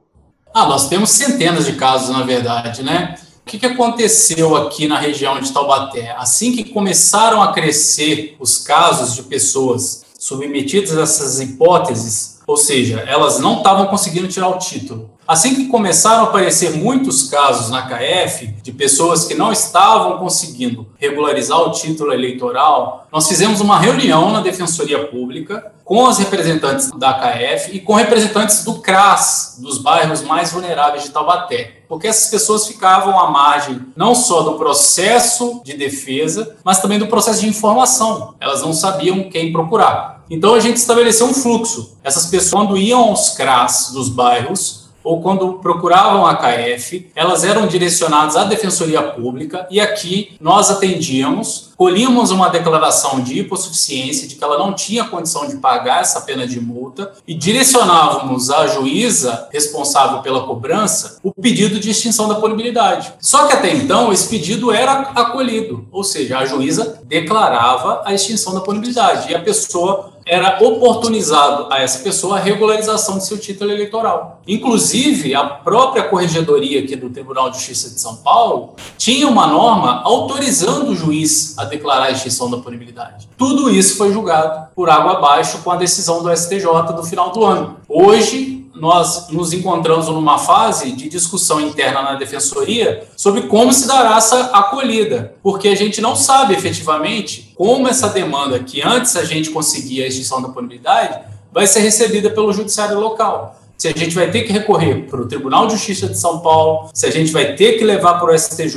Ah, 0.55 0.65
nós 0.65 0.89
temos 0.89 1.11
centenas 1.11 1.67
de 1.67 1.75
casos, 1.75 2.09
na 2.09 2.23
verdade, 2.23 2.83
né? 2.83 3.17
O 3.45 3.51
que, 3.51 3.59
que 3.59 3.67
aconteceu 3.67 4.57
aqui 4.57 4.89
na 4.89 4.99
região 4.99 5.39
de 5.39 5.53
Taubaté? 5.53 6.15
Assim 6.17 6.53
que 6.53 6.65
começaram 6.65 7.43
a 7.43 7.53
crescer 7.53 8.35
os 8.41 8.59
casos 8.59 9.15
de 9.15 9.25
pessoas 9.25 10.05
submetidas 10.19 10.97
a 10.97 11.03
essas 11.03 11.41
hipóteses, 11.41 12.32
ou 12.47 12.57
seja, 12.57 13.01
elas 13.01 13.39
não 13.39 13.59
estavam 13.59 13.87
conseguindo 13.87 14.29
tirar 14.29 14.49
o 14.49 14.59
título. 14.59 15.11
Assim 15.33 15.55
que 15.55 15.65
começaram 15.65 16.25
a 16.25 16.29
aparecer 16.29 16.77
muitos 16.77 17.23
casos 17.23 17.71
na 17.71 17.89
KF 17.89 18.49
de 18.63 18.71
pessoas 18.71 19.25
que 19.25 19.35
não 19.35 19.51
estavam 19.51 20.19
conseguindo 20.19 20.87
regularizar 20.99 21.59
o 21.59 21.71
título 21.71 22.13
eleitoral, 22.13 23.07
nós 23.11 23.27
fizemos 23.27 23.59
uma 23.63 23.79
reunião 23.79 24.31
na 24.31 24.43
Defensoria 24.43 25.07
Pública 25.07 25.73
com 25.87 26.05
os 26.05 26.19
representantes 26.19 26.91
da 26.99 27.15
KF 27.15 27.75
e 27.75 27.81
com 27.81 27.95
representantes 27.95 28.63
do 28.63 28.75
CRAS, 28.81 29.57
dos 29.59 29.79
bairros 29.79 30.21
mais 30.21 30.53
vulneráveis 30.53 31.05
de 31.05 31.09
Taubaté. 31.09 31.83
Porque 31.89 32.09
essas 32.09 32.31
pessoas 32.31 32.67
ficavam 32.67 33.19
à 33.19 33.31
margem 33.31 33.81
não 33.97 34.15
só 34.15 34.43
do 34.43 34.59
processo 34.59 35.63
de 35.65 35.73
defesa, 35.73 36.57
mas 36.63 36.83
também 36.83 36.99
do 36.99 37.07
processo 37.07 37.41
de 37.41 37.49
informação. 37.49 38.35
Elas 38.39 38.61
não 38.61 38.75
sabiam 38.75 39.31
quem 39.31 39.51
procurar. 39.51 40.25
Então 40.29 40.55
a 40.55 40.61
gente 40.61 40.77
estabeleceu 40.77 41.27
um 41.27 41.33
fluxo. 41.33 41.97
Essas 42.05 42.27
pessoas, 42.27 42.53
quando 42.53 42.77
iam 42.77 43.01
aos 43.01 43.31
CRAS 43.31 43.93
dos 43.95 44.11
bairros, 44.11 44.82
ou 45.05 45.21
quando 45.21 45.55
procuravam 45.55 46.27
a 46.27 46.35
KF, 46.37 47.11
elas 47.15 47.45
eram 47.45 47.67
direcionadas 47.67 48.37
à 48.37 48.45
Defensoria 48.45 49.03
Pública 49.03 49.67
e 49.71 49.81
aqui 49.81 50.37
nós 50.41 50.71
atendíamos, 50.71 51.71
colhíamos 51.77 52.31
uma 52.31 52.49
declaração 52.49 53.21
de 53.21 53.41
hipossuficiência, 53.41 54.29
de 54.29 54.37
que 54.37 54.45
ela 54.45 54.59
não 54.59 54.73
tinha 54.73 55.05
condição 55.05 55.47
de 55.49 55.57
pagar 55.57 56.01
essa 56.01 56.21
pena 56.21 56.47
de 56.47 56.61
multa 56.61 57.13
e 57.27 57.35
direcionávamos 57.35 58.51
à 58.51 58.67
juíza 58.67 59.49
responsável 59.53 60.21
pela 60.21 60.47
cobrança 60.47 61.19
o 61.23 61.33
pedido 61.33 61.81
de 61.81 61.91
extinção 61.91 62.29
da 62.29 62.37
punibilidade. 62.37 63.13
Só 63.21 63.47
que 63.47 63.53
até 63.53 63.73
então 63.75 64.13
esse 64.13 64.29
pedido 64.29 64.73
era 64.73 64.93
acolhido, 65.15 65.87
ou 65.91 66.05
seja, 66.05 66.39
a 66.39 66.47
juíza 66.47 67.01
declarava 67.05 68.03
a 68.05 68.15
extinção 68.15 68.55
da 68.55 68.61
punibilidade 68.61 69.31
e 69.31 69.35
a 69.35 69.41
pessoa 69.41 70.12
era 70.25 70.63
oportunizado 70.63 71.67
a 71.73 71.81
essa 71.81 72.01
pessoa 72.01 72.37
a 72.37 72.41
regularização 72.41 73.19
de 73.19 73.27
seu 73.27 73.39
título 73.39 73.71
eleitoral. 73.71 74.41
Inclusive, 74.47 75.35
a 75.35 75.45
própria 75.45 76.05
corregedoria 76.05 76.81
aqui 76.81 76.97
do 76.97 77.11
Tribunal 77.11 77.51
de 77.51 77.59
Justiça 77.59 77.91
de 77.91 78.01
São 78.01 78.17
Paulo 78.17 78.75
tinha 78.99 79.29
uma 79.29 79.47
norma 79.47 80.03
autorizando 80.05 80.91
o 80.91 80.97
juiz 80.97 81.57
a 81.59 81.65
declarar 81.65 82.05
a 82.05 82.11
extinção 82.11 82.51
da 82.51 82.59
punibilidade. 82.59 83.29
Tudo 83.37 83.71
isso 83.71 83.97
foi 83.97 84.13
julgado 84.13 84.69
por 84.75 84.91
água 84.91 85.13
abaixo 85.13 85.59
com 85.59 85.71
a 85.71 85.77
decisão 85.77 86.23
do 86.23 86.35
STJ 86.35 86.67
do 86.95 87.05
final 87.05 87.31
do 87.31 87.45
ano. 87.45 87.77
Hoje, 87.89 88.52
nós 88.83 89.29
nos 89.29 89.53
encontramos 89.53 90.09
numa 90.09 90.39
fase 90.39 90.91
de 90.91 91.09
discussão 91.09 91.61
interna 91.61 92.03
na 92.03 92.15
defensoria 92.17 93.09
sobre 93.17 93.43
como 93.43 93.73
se 93.73 93.87
dará 93.87 94.17
essa 94.17 94.47
acolhida, 94.47 95.37
porque 95.41 95.69
a 95.69 95.77
gente 95.77 96.01
não 96.01 96.17
sabe 96.17 96.55
efetivamente 96.55 97.53
como 97.57 97.87
essa 97.87 98.09
demanda 98.09 98.59
que 98.59 98.83
antes 98.83 99.15
a 99.15 99.23
gente 99.23 99.51
conseguia 99.51 100.05
a 100.05 100.09
extinção 100.09 100.43
da 100.43 100.49
punibilidade 100.49 101.21
vai 101.53 101.65
ser 101.65 101.79
recebida 101.79 102.29
pelo 102.31 102.53
judiciário 102.53 102.99
local. 102.99 103.57
Se 103.79 103.87
a 103.87 103.93
gente 103.93 104.17
vai 104.17 104.29
ter 104.33 104.43
que 104.43 104.53
recorrer 104.53 105.07
para 105.09 105.21
o 105.21 105.29
Tribunal 105.29 105.69
de 105.69 105.75
Justiça 105.75 106.09
de 106.09 106.19
São 106.19 106.41
Paulo, 106.41 106.91
se 106.93 107.07
a 107.07 107.11
gente 107.13 107.31
vai 107.31 107.55
ter 107.55 107.75
que 107.75 107.85
levar 107.85 108.15
para 108.19 108.35
o 108.35 108.37
STJ 108.37 108.75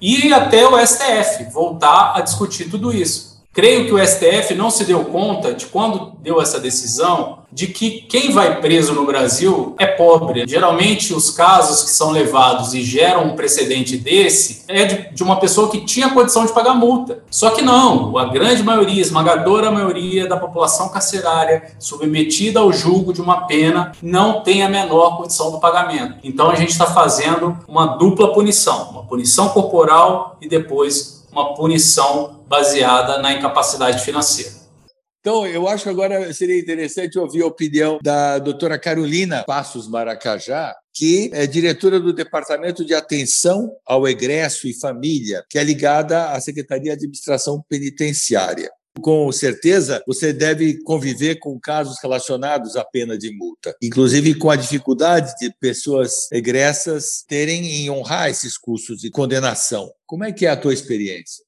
e 0.00 0.32
até 0.32 0.66
o 0.66 0.84
STF 0.84 1.44
voltar 1.52 2.14
a 2.16 2.22
discutir 2.22 2.68
tudo 2.68 2.92
isso. 2.92 3.37
Creio 3.52 3.86
que 3.86 3.92
o 3.92 4.06
STF 4.06 4.54
não 4.54 4.70
se 4.70 4.84
deu 4.84 5.04
conta 5.06 5.52
de 5.52 5.66
quando 5.66 6.12
deu 6.22 6.40
essa 6.40 6.60
decisão 6.60 7.38
de 7.50 7.66
que 7.66 8.02
quem 8.02 8.30
vai 8.30 8.60
preso 8.60 8.92
no 8.92 9.06
Brasil 9.06 9.74
é 9.78 9.86
pobre. 9.86 10.44
Geralmente, 10.46 11.14
os 11.14 11.30
casos 11.30 11.82
que 11.82 11.90
são 11.90 12.10
levados 12.10 12.74
e 12.74 12.82
geram 12.82 13.24
um 13.24 13.36
precedente 13.36 13.96
desse 13.96 14.64
é 14.68 14.84
de, 14.84 15.14
de, 15.14 15.22
uma 15.22 15.40
pessoa 15.40 15.70
que 15.70 15.80
tinha 15.80 16.10
condição 16.10 16.44
de 16.44 16.52
pagar 16.52 16.74
multa. 16.74 17.24
Só 17.30 17.50
que 17.50 17.62
não, 17.62 18.16
a 18.18 18.26
grande 18.26 18.62
maioria, 18.62 19.00
esmagadora 19.00 19.70
maioria 19.70 20.28
da 20.28 20.36
população 20.36 20.90
carcerária 20.90 21.72
submetida 21.78 22.60
ao 22.60 22.72
julgo 22.72 23.12
de 23.12 23.20
uma 23.20 23.46
pena 23.46 23.92
não 24.02 24.42
tem 24.42 24.62
a 24.62 24.68
menor 24.68 25.16
condição 25.16 25.50
do 25.50 25.58
pagamento. 25.58 26.18
Então, 26.22 26.50
a 26.50 26.54
gente 26.54 26.70
está 26.70 26.86
fazendo 26.86 27.58
uma 27.66 27.86
dupla 27.96 28.32
punição, 28.32 28.90
uma 28.90 29.04
punição 29.04 29.48
corporal 29.48 30.36
e 30.40 30.48
depois 30.48 31.24
uma 31.32 31.54
punição 31.54 32.37
baseada 32.48 33.18
na 33.18 33.32
incapacidade 33.32 34.02
financeira. 34.04 34.58
Então, 35.20 35.46
eu 35.46 35.68
acho 35.68 35.84
que 35.84 35.90
agora 35.90 36.32
seria 36.32 36.58
interessante 36.58 37.18
ouvir 37.18 37.42
a 37.42 37.46
opinião 37.46 37.98
da 38.02 38.38
doutora 38.38 38.78
Carolina 38.78 39.44
Passos 39.44 39.88
Maracajá, 39.88 40.74
que 40.94 41.28
é 41.34 41.46
diretora 41.46 42.00
do 42.00 42.12
Departamento 42.12 42.84
de 42.84 42.94
Atenção 42.94 43.70
ao 43.84 44.08
Egresso 44.08 44.66
e 44.66 44.78
Família, 44.78 45.44
que 45.50 45.58
é 45.58 45.64
ligada 45.64 46.30
à 46.30 46.40
Secretaria 46.40 46.84
de 46.84 46.90
Administração 46.90 47.62
Penitenciária. 47.68 48.70
Com 49.00 49.30
certeza, 49.30 50.02
você 50.06 50.32
deve 50.32 50.82
conviver 50.82 51.36
com 51.36 51.58
casos 51.60 51.96
relacionados 52.02 52.74
à 52.74 52.84
pena 52.84 53.16
de 53.16 53.30
multa, 53.30 53.74
inclusive 53.82 54.34
com 54.34 54.50
a 54.50 54.56
dificuldade 54.56 55.34
de 55.38 55.52
pessoas 55.60 56.30
egressas 56.32 57.22
terem 57.28 57.82
em 57.82 57.90
honrar 57.90 58.28
esses 58.28 58.56
custos 58.56 59.00
de 59.00 59.10
condenação. 59.10 59.90
Como 60.06 60.24
é 60.24 60.32
que 60.32 60.46
é 60.46 60.50
a 60.50 60.56
tua 60.56 60.72
experiência? 60.72 61.47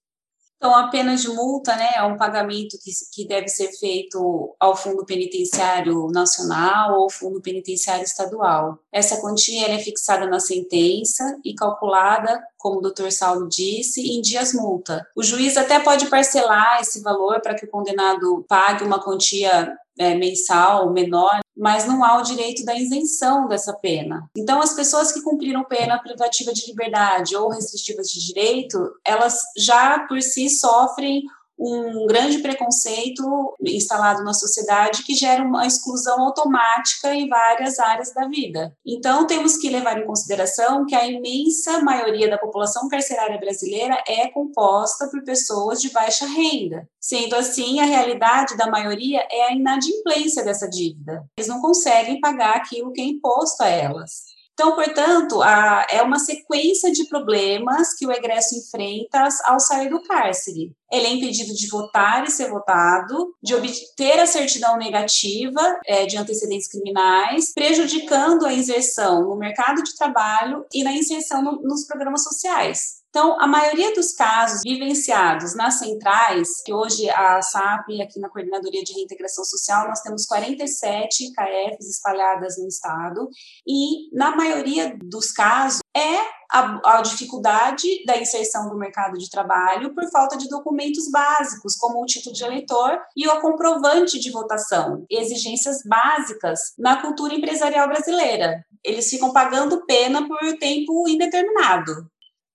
Então, 0.60 0.74
a 0.74 0.88
pena 0.88 1.16
de 1.16 1.26
multa 1.26 1.74
né, 1.74 1.88
é 1.96 2.02
um 2.02 2.18
pagamento 2.18 2.76
que, 2.84 2.90
que 3.14 3.26
deve 3.26 3.48
ser 3.48 3.72
feito 3.78 4.54
ao 4.60 4.76
Fundo 4.76 5.06
Penitenciário 5.06 6.08
Nacional 6.08 7.00
ou 7.00 7.10
Fundo 7.10 7.40
Penitenciário 7.40 8.04
Estadual. 8.04 8.78
Essa 8.92 9.18
quantia 9.22 9.70
é 9.70 9.78
fixada 9.78 10.26
na 10.26 10.38
sentença 10.38 11.40
e 11.42 11.54
calculada, 11.54 12.38
como 12.60 12.78
o 12.78 12.82
doutor 12.82 13.10
Saulo 13.10 13.48
disse, 13.48 14.02
em 14.02 14.20
dias 14.20 14.52
multa. 14.52 15.06
O 15.16 15.22
juiz 15.22 15.56
até 15.56 15.80
pode 15.80 16.06
parcelar 16.06 16.78
esse 16.80 17.00
valor 17.00 17.40
para 17.40 17.54
que 17.54 17.64
o 17.64 17.70
condenado 17.70 18.44
pague 18.46 18.84
uma 18.84 19.02
quantia 19.02 19.74
é, 19.98 20.14
mensal 20.14 20.92
menor, 20.92 21.40
mas 21.56 21.86
não 21.86 22.04
há 22.04 22.18
o 22.18 22.22
direito 22.22 22.62
da 22.64 22.74
isenção 22.74 23.48
dessa 23.48 23.72
pena. 23.72 24.28
Então, 24.36 24.60
as 24.60 24.74
pessoas 24.74 25.10
que 25.10 25.22
cumpriram 25.22 25.64
pena 25.64 25.98
privativa 25.98 26.52
de 26.52 26.66
liberdade 26.66 27.34
ou 27.34 27.48
restritivas 27.48 28.08
de 28.08 28.26
direito, 28.26 28.92
elas 29.04 29.40
já 29.56 30.00
por 30.00 30.20
si 30.20 30.50
sofrem 30.50 31.22
um 31.60 32.06
grande 32.06 32.38
preconceito 32.38 33.54
instalado 33.60 34.24
na 34.24 34.32
sociedade 34.32 35.04
que 35.04 35.14
gera 35.14 35.44
uma 35.44 35.66
exclusão 35.66 36.18
automática 36.22 37.14
em 37.14 37.28
várias 37.28 37.78
áreas 37.78 38.14
da 38.14 38.26
vida. 38.26 38.74
Então, 38.84 39.26
temos 39.26 39.58
que 39.58 39.68
levar 39.68 39.98
em 39.98 40.06
consideração 40.06 40.86
que 40.86 40.94
a 40.94 41.06
imensa 41.06 41.82
maioria 41.82 42.30
da 42.30 42.38
população 42.38 42.88
carcerária 42.88 43.38
brasileira 43.38 44.02
é 44.08 44.28
composta 44.28 45.08
por 45.08 45.22
pessoas 45.22 45.82
de 45.82 45.90
baixa 45.90 46.26
renda. 46.26 46.88
Sendo 46.98 47.36
assim, 47.36 47.78
a 47.78 47.84
realidade 47.84 48.56
da 48.56 48.70
maioria 48.70 49.26
é 49.30 49.48
a 49.48 49.52
inadimplência 49.52 50.42
dessa 50.42 50.68
dívida. 50.68 51.24
Eles 51.36 51.48
não 51.48 51.60
conseguem 51.60 52.20
pagar 52.20 52.56
aquilo 52.56 52.92
que 52.92 53.02
é 53.02 53.04
imposto 53.04 53.62
a 53.62 53.68
elas. 53.68 54.39
Então, 54.60 54.74
portanto, 54.74 55.40
a, 55.40 55.86
é 55.88 56.02
uma 56.02 56.18
sequência 56.18 56.92
de 56.92 57.08
problemas 57.08 57.94
que 57.94 58.06
o 58.06 58.12
egresso 58.12 58.54
enfrenta 58.58 59.26
ao 59.46 59.58
sair 59.58 59.88
do 59.88 60.02
cárcere. 60.02 60.70
Ele 60.92 61.06
é 61.06 61.12
impedido 61.14 61.54
de 61.54 61.66
votar 61.66 62.26
e 62.26 62.30
ser 62.30 62.50
votado, 62.50 63.34
de 63.42 63.54
obter 63.54 64.20
a 64.20 64.26
certidão 64.26 64.76
negativa 64.76 65.80
é, 65.86 66.04
de 66.04 66.18
antecedentes 66.18 66.68
criminais, 66.68 67.54
prejudicando 67.54 68.44
a 68.44 68.52
inserção 68.52 69.22
no 69.22 69.36
mercado 69.38 69.82
de 69.82 69.96
trabalho 69.96 70.66
e 70.74 70.84
na 70.84 70.92
inserção 70.92 71.42
no, 71.42 71.62
nos 71.62 71.86
programas 71.86 72.22
sociais. 72.22 72.99
Então, 73.10 73.40
a 73.40 73.46
maioria 73.46 73.92
dos 73.92 74.12
casos 74.12 74.60
vivenciados 74.62 75.56
nas 75.56 75.80
centrais, 75.80 76.62
que 76.64 76.72
hoje 76.72 77.10
a 77.10 77.42
SAP, 77.42 78.00
aqui 78.00 78.20
na 78.20 78.28
Coordenadoria 78.28 78.84
de 78.84 78.92
Reintegração 78.92 79.44
Social, 79.44 79.88
nós 79.88 80.00
temos 80.00 80.26
47 80.26 81.32
KFs 81.32 81.90
espalhadas 81.90 82.56
no 82.56 82.68
estado, 82.68 83.28
e 83.66 84.16
na 84.16 84.36
maioria 84.36 84.96
dos 85.02 85.32
casos 85.32 85.80
é 85.94 86.18
a, 86.52 86.98
a, 86.98 87.02
dificuldade 87.02 88.04
da 88.06 88.16
inserção 88.16 88.68
no 88.68 88.78
mercado 88.78 89.18
de 89.18 89.28
trabalho 89.28 89.92
por 89.92 90.08
falta 90.10 90.38
de 90.38 90.48
documentos 90.48 91.10
básicos, 91.10 91.74
como 91.74 92.00
o 92.00 92.06
título 92.06 92.34
de 92.34 92.44
eleitor 92.44 92.96
e 93.16 93.26
o 93.26 93.40
comprovante 93.40 94.20
de 94.20 94.30
votação, 94.30 95.04
exigências 95.10 95.82
básicas 95.84 96.60
na 96.78 97.02
cultura 97.02 97.34
empresarial 97.34 97.88
brasileira. 97.88 98.64
Eles 98.84 99.10
ficam 99.10 99.32
pagando 99.32 99.84
pena 99.84 100.28
por 100.28 100.38
tempo 100.58 101.08
indeterminado. 101.08 102.08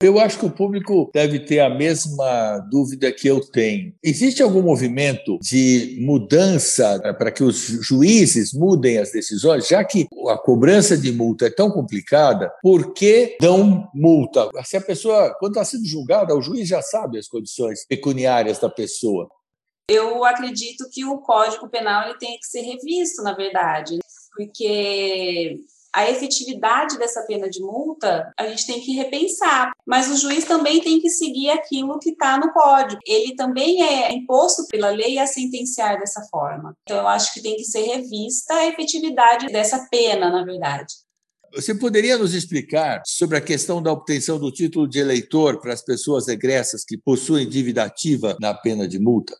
Eu 0.03 0.19
acho 0.19 0.37
que 0.37 0.45
o 0.45 0.51
público 0.51 1.09
deve 1.13 1.39
ter 1.39 1.61
a 1.61 1.69
mesma 1.69 2.59
dúvida 2.69 3.13
que 3.13 3.29
eu 3.29 3.39
tenho. 3.39 3.93
Existe 4.03 4.43
algum 4.43 4.61
movimento 4.61 5.39
de 5.41 5.97
mudança 6.01 6.99
para 7.17 7.31
que 7.31 7.41
os 7.41 7.55
juízes 7.55 8.53
mudem 8.53 8.97
as 8.97 9.13
decisões, 9.13 9.69
já 9.69 9.81
que 9.85 10.05
a 10.27 10.37
cobrança 10.37 10.97
de 10.97 11.13
multa 11.13 11.47
é 11.47 11.49
tão 11.49 11.71
complicada? 11.71 12.51
Por 12.61 12.93
que 12.93 13.37
dão 13.39 13.89
multa? 13.95 14.49
Se 14.65 14.75
a 14.75 14.81
pessoa, 14.81 15.33
quando 15.39 15.53
está 15.53 15.63
sendo 15.63 15.85
julgada, 15.85 16.35
o 16.35 16.41
juiz 16.41 16.67
já 16.67 16.81
sabe 16.81 17.17
as 17.17 17.29
condições 17.29 17.85
pecuniárias 17.87 18.59
da 18.59 18.69
pessoa. 18.69 19.29
Eu 19.89 20.25
acredito 20.25 20.89
que 20.91 21.05
o 21.05 21.19
Código 21.19 21.69
Penal 21.69 22.09
ele 22.09 22.17
tem 22.17 22.37
que 22.37 22.47
ser 22.47 22.61
revisto, 22.61 23.23
na 23.23 23.33
verdade, 23.33 23.97
porque 24.35 25.59
a 25.95 26.09
efetividade 26.11 26.97
dessa 26.97 27.23
pena 27.23 27.49
de 27.49 27.61
multa, 27.61 28.33
a 28.37 28.47
gente 28.47 28.67
tem 28.67 28.81
que 28.81 28.91
repensar. 28.91 29.71
Mas 29.87 30.09
o 30.09 30.17
juiz 30.17 30.43
também 30.43 30.81
tem 30.81 30.99
que 30.99 31.09
seguir 31.09 31.49
aquilo 31.51 31.97
que 31.99 32.09
está 32.09 32.37
no 32.37 32.51
código. 32.51 32.99
Ele 33.05 33.33
também 33.33 33.81
é 33.81 34.11
imposto 34.11 34.67
pela 34.67 34.89
lei 34.89 35.17
a 35.17 35.25
sentenciar 35.25 35.97
dessa 35.97 36.21
forma. 36.29 36.75
Então, 36.83 36.97
eu 36.97 37.07
acho 37.07 37.33
que 37.33 37.41
tem 37.41 37.55
que 37.55 37.63
ser 37.63 37.83
revista 37.83 38.53
a 38.53 38.67
efetividade 38.67 39.47
dessa 39.47 39.87
pena, 39.89 40.29
na 40.29 40.43
verdade. 40.43 40.93
Você 41.55 41.73
poderia 41.73 42.17
nos 42.17 42.33
explicar 42.33 43.01
sobre 43.05 43.37
a 43.37 43.41
questão 43.41 43.81
da 43.81 43.89
obtenção 43.89 44.37
do 44.37 44.51
título 44.51 44.89
de 44.89 44.99
eleitor 44.99 45.61
para 45.61 45.71
as 45.71 45.81
pessoas 45.81 46.27
egressas 46.27 46.83
que 46.83 46.97
possuem 46.97 47.47
dívida 47.47 47.83
ativa 47.83 48.35
na 48.41 48.53
pena 48.53 48.85
de 48.85 48.99
multa? 48.99 49.33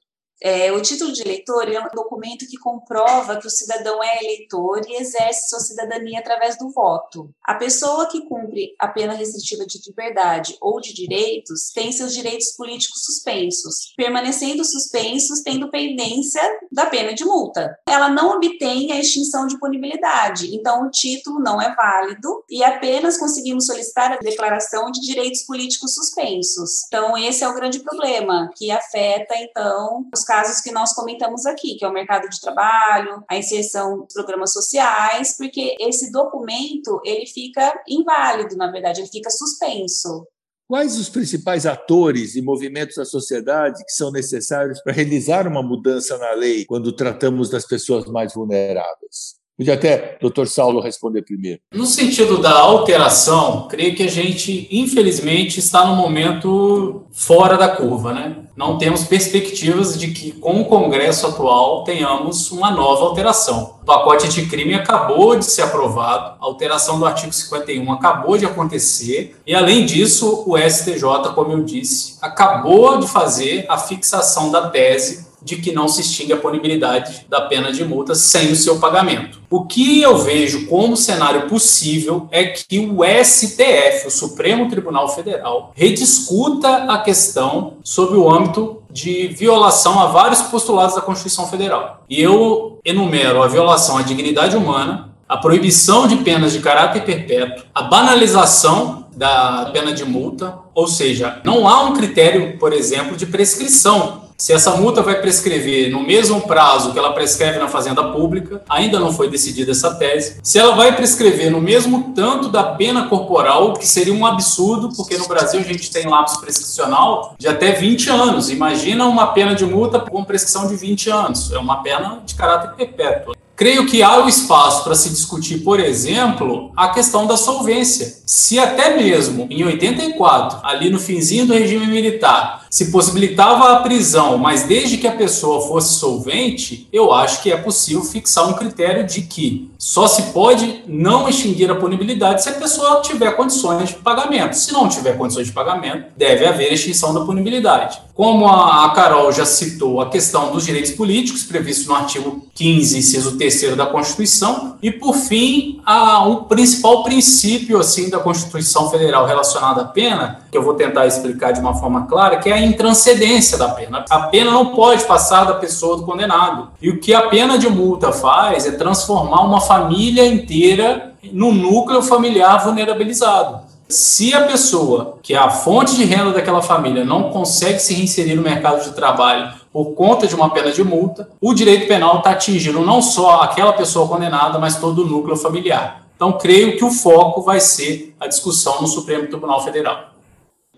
É, 0.48 0.72
o 0.72 0.80
título 0.80 1.12
de 1.12 1.24
eleitor 1.24 1.68
é 1.68 1.80
um 1.80 1.90
documento 1.92 2.46
que 2.46 2.60
comprova 2.60 3.38
que 3.38 3.48
o 3.48 3.50
cidadão 3.50 4.04
é 4.04 4.24
eleitor 4.24 4.80
e 4.88 5.02
exerce 5.02 5.50
sua 5.50 5.60
cidadania 5.60 6.20
através 6.20 6.56
do 6.56 6.70
voto. 6.70 7.32
A 7.44 7.56
pessoa 7.56 8.08
que 8.08 8.28
cumpre 8.28 8.76
a 8.80 8.88
pena 8.88 9.16
restritiva 9.16 9.66
de 9.66 9.80
liberdade 9.88 10.56
ou 10.62 10.80
de 10.80 10.94
direitos 10.94 11.72
tem 11.74 11.92
seus 11.92 12.14
direitos 12.14 12.52
políticos 12.52 13.04
suspensos, 13.06 13.92
permanecendo 13.98 14.64
suspensos, 14.64 15.42
tendo 15.42 15.72
pendência 15.72 16.44
da 16.72 16.86
pena 16.86 17.16
de 17.16 17.26
multa. 17.26 17.76
Ela 17.90 18.10
não 18.10 18.36
obtém 18.36 18.92
a 18.92 19.00
extinção 19.00 19.48
de 19.48 19.58
punibilidade, 19.58 20.56
então 20.56 20.86
o 20.86 20.92
título 20.92 21.40
não 21.40 21.60
é 21.60 21.74
válido 21.74 22.44
e 22.48 22.64
apenas 22.64 23.18
conseguimos 23.18 23.66
solicitar 23.66 24.12
a 24.12 24.18
declaração 24.18 24.92
de 24.92 25.02
direitos 25.02 25.42
políticos 25.42 25.96
suspensos. 25.96 26.86
Então, 26.86 27.18
esse 27.18 27.44
é 27.44 27.48
o 27.50 27.56
grande 27.56 27.80
problema 27.80 28.52
que 28.56 28.70
afeta, 28.70 29.34
então, 29.38 30.06
os 30.14 30.24
casos 30.24 30.35
que 30.62 30.72
nós 30.72 30.94
comentamos 30.94 31.46
aqui, 31.46 31.76
que 31.76 31.86
é 31.86 31.88
o 31.88 31.94
mercado 31.94 32.30
de 32.30 32.40
trabalho, 32.40 33.24
a 33.30 33.38
inserção 33.38 34.06
dos 34.06 34.14
programas 34.14 34.54
sociais, 34.54 35.36
porque 35.38 35.76
esse 35.80 36.12
documento 36.12 37.00
ele 37.04 37.26
fica 37.26 37.74
inválido, 37.88 38.56
na 38.56 38.72
verdade, 38.72 39.02
ele 39.02 39.10
fica 39.10 39.30
suspenso. 39.30 40.28
Quais 40.68 40.98
os 40.98 41.10
principais 41.10 41.66
atores 41.68 42.36
e 42.36 42.42
movimentos 42.42 42.96
da 42.96 43.06
sociedade 43.06 43.84
que 43.86 43.92
são 43.92 44.12
necessários 44.12 44.82
para 44.82 44.94
realizar 44.94 45.48
uma 45.48 45.62
mudança 45.62 46.18
na 46.18 46.32
lei 46.32 46.66
quando 46.66 46.92
tratamos 46.92 47.50
das 47.50 47.68
pessoas 47.68 48.06
mais 48.06 48.34
vulneráveis? 48.34 49.45
Podia 49.58 49.76
até 49.76 50.18
doutor 50.20 50.48
Saulo 50.50 50.82
responder 50.82 51.22
primeiro. 51.22 51.62
No 51.74 51.86
sentido 51.86 52.38
da 52.40 52.60
alteração, 52.60 53.68
creio 53.70 53.96
que 53.96 54.04
a 54.04 54.10
gente, 54.10 54.68
infelizmente, 54.70 55.60
está 55.60 55.86
no 55.86 55.96
momento 55.96 57.06
fora 57.12 57.58
da 57.58 57.70
curva, 57.70 58.12
né? 58.12 58.36
Não 58.56 58.78
temos 58.78 59.06
perspectivas 59.06 59.98
de 59.98 60.10
que, 60.12 60.34
com 60.34 60.62
o 60.62 60.66
Congresso 60.66 61.28
atual, 61.28 61.86
tenhamos 61.86 62.52
uma 62.52 62.70
nova 62.72 63.06
alteração. 63.06 63.76
O 63.82 63.86
pacote 63.86 64.28
de 64.28 64.46
crime 64.46 64.74
acabou 64.74 65.38
de 65.38 65.46
ser 65.46 65.62
aprovado, 65.62 66.38
a 66.42 66.46
alteração 66.46 67.00
do 67.00 67.06
artigo 67.06 67.32
51 67.32 67.92
acabou 67.94 68.38
de 68.38 68.46
acontecer, 68.46 69.36
e 69.48 69.56
além 69.56 69.86
disso, 69.86 70.44
o 70.48 70.58
STJ, 70.58 71.34
como 71.34 71.52
eu 71.52 71.64
disse, 71.64 72.18
acabou 72.22 72.98
de 72.98 73.08
fazer 73.08 73.66
a 73.70 73.78
fixação 73.78 74.52
da 74.52 74.70
tese 74.70 75.25
de 75.46 75.58
que 75.58 75.72
não 75.72 75.88
se 75.88 76.02
extingue 76.02 76.34
a 76.34 76.38
punibilidade 76.38 77.28
da 77.30 77.42
pena 77.42 77.72
de 77.72 77.86
multa 77.86 78.16
sem 78.16 78.52
o 78.52 78.56
seu 78.56 78.80
pagamento. 78.80 79.40
O 79.48 79.64
que 79.64 80.02
eu 80.02 80.18
vejo 80.18 80.66
como 80.66 80.98
cenário 80.98 81.48
possível 81.48 82.28
é 82.32 82.46
que 82.46 82.80
o 82.80 83.02
STF, 83.24 84.08
o 84.08 84.12
Supremo 84.12 84.68
Tribunal 84.68 85.08
Federal, 85.08 85.72
rediscuta 85.76 86.92
a 86.92 86.98
questão 86.98 87.74
sobre 87.84 88.18
o 88.18 88.28
âmbito 88.28 88.82
de 88.90 89.28
violação 89.28 90.00
a 90.00 90.08
vários 90.08 90.42
postulados 90.42 90.96
da 90.96 91.02
Constituição 91.02 91.48
Federal. 91.48 92.04
E 92.10 92.20
eu 92.20 92.80
enumero 92.84 93.44
a 93.44 93.48
violação 93.48 94.00
à 94.00 94.02
dignidade 94.02 94.58
humana, 94.58 95.12
a 95.30 95.38
proibição 95.38 96.08
de 96.08 96.18
penas 96.18 96.54
de 96.54 96.60
caráter 96.60 97.06
perpétuo, 97.06 97.66
a 97.74 97.84
banalização 97.84 99.06
da 99.16 99.70
pena 99.72 99.94
de 99.94 100.04
multa, 100.04 100.58
ou 100.74 100.88
seja, 100.88 101.40
não 101.44 101.68
há 101.68 101.84
um 101.84 101.94
critério, 101.94 102.58
por 102.58 102.74
exemplo, 102.74 103.16
de 103.16 103.26
prescrição 103.26 104.25
se 104.38 104.52
essa 104.52 104.72
multa 104.72 105.02
vai 105.02 105.22
prescrever 105.22 105.90
no 105.90 106.02
mesmo 106.02 106.42
prazo 106.42 106.92
que 106.92 107.00
ela 107.00 107.14
prescreve 107.14 107.58
na 107.58 107.68
fazenda 107.68 108.04
pública, 108.12 108.62
ainda 108.70 109.00
não 109.00 109.14
foi 109.14 109.30
decidida 109.30 109.72
essa 109.72 109.96
tese. 109.96 110.38
Se 110.44 110.60
ela 110.60 110.76
vai 110.76 110.96
prescrever 110.96 111.50
no 111.50 111.62
mesmo 111.62 112.14
tanto 112.14 112.50
da 112.50 112.64
pena 112.64 113.08
corporal, 113.08 113.74
que 113.74 113.88
seria 113.88 114.14
um 114.14 114.26
absurdo, 114.26 114.90
porque 114.96 115.18
no 115.18 115.28
Brasil 115.28 115.60
a 115.60 115.64
gente 115.64 115.90
tem 115.90 116.08
lapso 116.08 116.42
prescricional 116.42 117.36
de 117.38 117.48
até 117.48 117.72
20 117.72 118.10
anos. 118.10 118.50
Imagina 118.50 119.06
uma 119.06 119.28
pena 119.28 119.56
de 119.56 119.66
multa 119.66 120.00
com 120.00 120.24
prescrição 120.24 120.68
de 120.68 120.76
20 120.76 121.10
anos. 121.10 121.52
É 121.52 121.58
uma 121.58 121.82
pena 121.82 122.22
de 122.26 122.36
caráter 122.36 122.76
perpétuo. 122.76 123.35
Creio 123.56 123.86
que 123.86 124.04
há 124.04 124.22
o 124.24 124.28
espaço 124.28 124.84
para 124.84 124.96
se 124.96 125.10
discutir, 125.10 125.60
por 125.60 125.80
exemplo, 125.80 126.72
a 126.76 126.90
questão 126.90 127.26
da 127.26 127.38
solvência. 127.38 128.18
Se 128.26 128.60
até 128.60 128.98
mesmo 128.98 129.48
em 129.50 129.64
84, 129.64 130.60
ali 130.62 130.90
no 130.90 131.00
finzinho 131.00 131.46
do 131.46 131.54
regime 131.54 131.88
militar, 131.88 132.66
se 132.70 132.92
possibilitava 132.92 133.72
a 133.72 133.78
prisão, 133.78 134.38
mas 134.38 134.64
desde 134.64 134.98
que 134.98 135.08
a 135.08 135.14
pessoa 135.14 135.66
fosse 135.66 135.98
solvente, 135.98 136.90
eu 136.92 137.14
acho 137.14 137.42
que 137.42 137.50
é 137.50 137.56
possível 137.56 138.04
fixar 138.04 138.50
um 138.50 138.54
critério 138.54 139.08
de 139.08 139.22
que 139.22 139.72
só 139.78 140.06
se 140.06 140.34
pode 140.34 140.84
não 140.86 141.30
extinguir 141.30 141.72
a 141.72 141.76
punibilidade 141.76 142.44
se 142.44 142.50
a 142.50 142.54
pessoa 142.54 143.02
tiver 143.02 143.32
condições 143.38 143.90
de 143.90 143.96
pagamento. 143.96 144.58
Se 144.58 144.74
não 144.74 144.90
tiver 144.90 145.18
condições 145.18 145.48
de 145.48 145.54
pagamento, 145.54 146.08
deve 146.18 146.46
haver 146.46 146.74
extinção 146.74 147.14
da 147.14 147.22
punibilidade. 147.22 148.02
Como 148.14 148.48
a 148.48 148.90
Carol 148.94 149.32
já 149.32 149.46
citou 149.46 150.02
a 150.02 150.10
questão 150.10 150.52
dos 150.52 150.66
direitos 150.66 150.92
políticos, 150.92 151.44
previsto 151.44 151.88
no 151.88 151.96
artigo 151.96 152.46
15, 152.54 152.98
inciso 152.98 153.38
3 153.38 153.45
da 153.76 153.86
Constituição, 153.86 154.78
e 154.82 154.92
por 154.92 155.16
fim, 155.16 155.82
a, 155.86 156.26
um 156.28 156.44
principal 156.44 157.04
princípio 157.04 157.80
assim 157.80 158.10
da 158.10 158.20
Constituição 158.20 158.90
Federal 158.90 159.26
relacionado 159.26 159.82
à 159.82 159.86
pena, 159.86 160.42
que 160.52 160.58
eu 160.58 160.64
vou 160.64 160.74
tentar 160.74 161.06
explicar 161.06 161.52
de 161.52 161.60
uma 161.60 161.76
forma 161.76 162.08
clara, 162.08 162.38
que 162.38 162.50
é 162.50 162.54
a 162.54 162.60
intranscendência 162.60 163.58
da 163.58 163.70
pena. 163.70 164.04
A 164.10 164.22
pena 164.22 164.52
não 164.52 164.68
pode 164.68 165.04
passar 165.06 165.46
da 165.46 165.54
pessoa 165.56 165.98
do 165.98 166.04
condenado. 166.04 166.70
E 166.82 166.90
o 166.90 167.00
que 167.00 167.14
a 167.14 167.28
pena 167.28 167.58
de 167.58 167.70
multa 167.70 168.12
faz 168.12 168.66
é 168.66 168.72
transformar 168.72 169.42
uma 169.42 169.62
família 169.62 170.26
inteira 170.26 171.14
no 171.32 171.52
núcleo 171.52 172.02
familiar 172.02 172.64
vulnerabilizado. 172.64 173.60
Se 173.88 174.34
a 174.34 174.46
pessoa, 174.46 175.20
que 175.22 175.36
é 175.36 175.38
a 175.38 175.50
fonte 175.50 175.96
de 175.96 176.06
renda 176.06 176.32
daquela 176.32 176.62
família, 176.62 177.06
não 177.06 177.30
consegue 177.30 177.78
se 177.78 177.94
reinserir 177.94 178.36
no 178.36 178.42
mercado 178.42 178.84
de 178.84 178.92
trabalho 178.96 179.54
por 179.76 179.94
conta 179.94 180.26
de 180.26 180.34
uma 180.34 180.54
pena 180.54 180.72
de 180.72 180.82
multa, 180.82 181.28
o 181.42 181.54
direito 181.54 181.86
penal 181.86 182.20
está 182.20 182.30
atingindo 182.32 182.80
não 182.80 183.02
só 183.02 183.42
aquela 183.42 183.74
pessoa 183.74 184.08
condenada, 184.08 184.58
mas 184.58 184.80
todo 184.80 185.04
o 185.04 185.06
núcleo 185.06 185.36
familiar. 185.36 186.08
Então, 186.16 186.38
creio 186.38 186.78
que 186.78 186.86
o 186.86 186.90
foco 186.90 187.42
vai 187.42 187.60
ser 187.60 188.16
a 188.18 188.26
discussão 188.26 188.82
no 188.82 188.88
Supremo 188.88 189.28
Tribunal 189.28 189.62
Federal. 189.62 190.14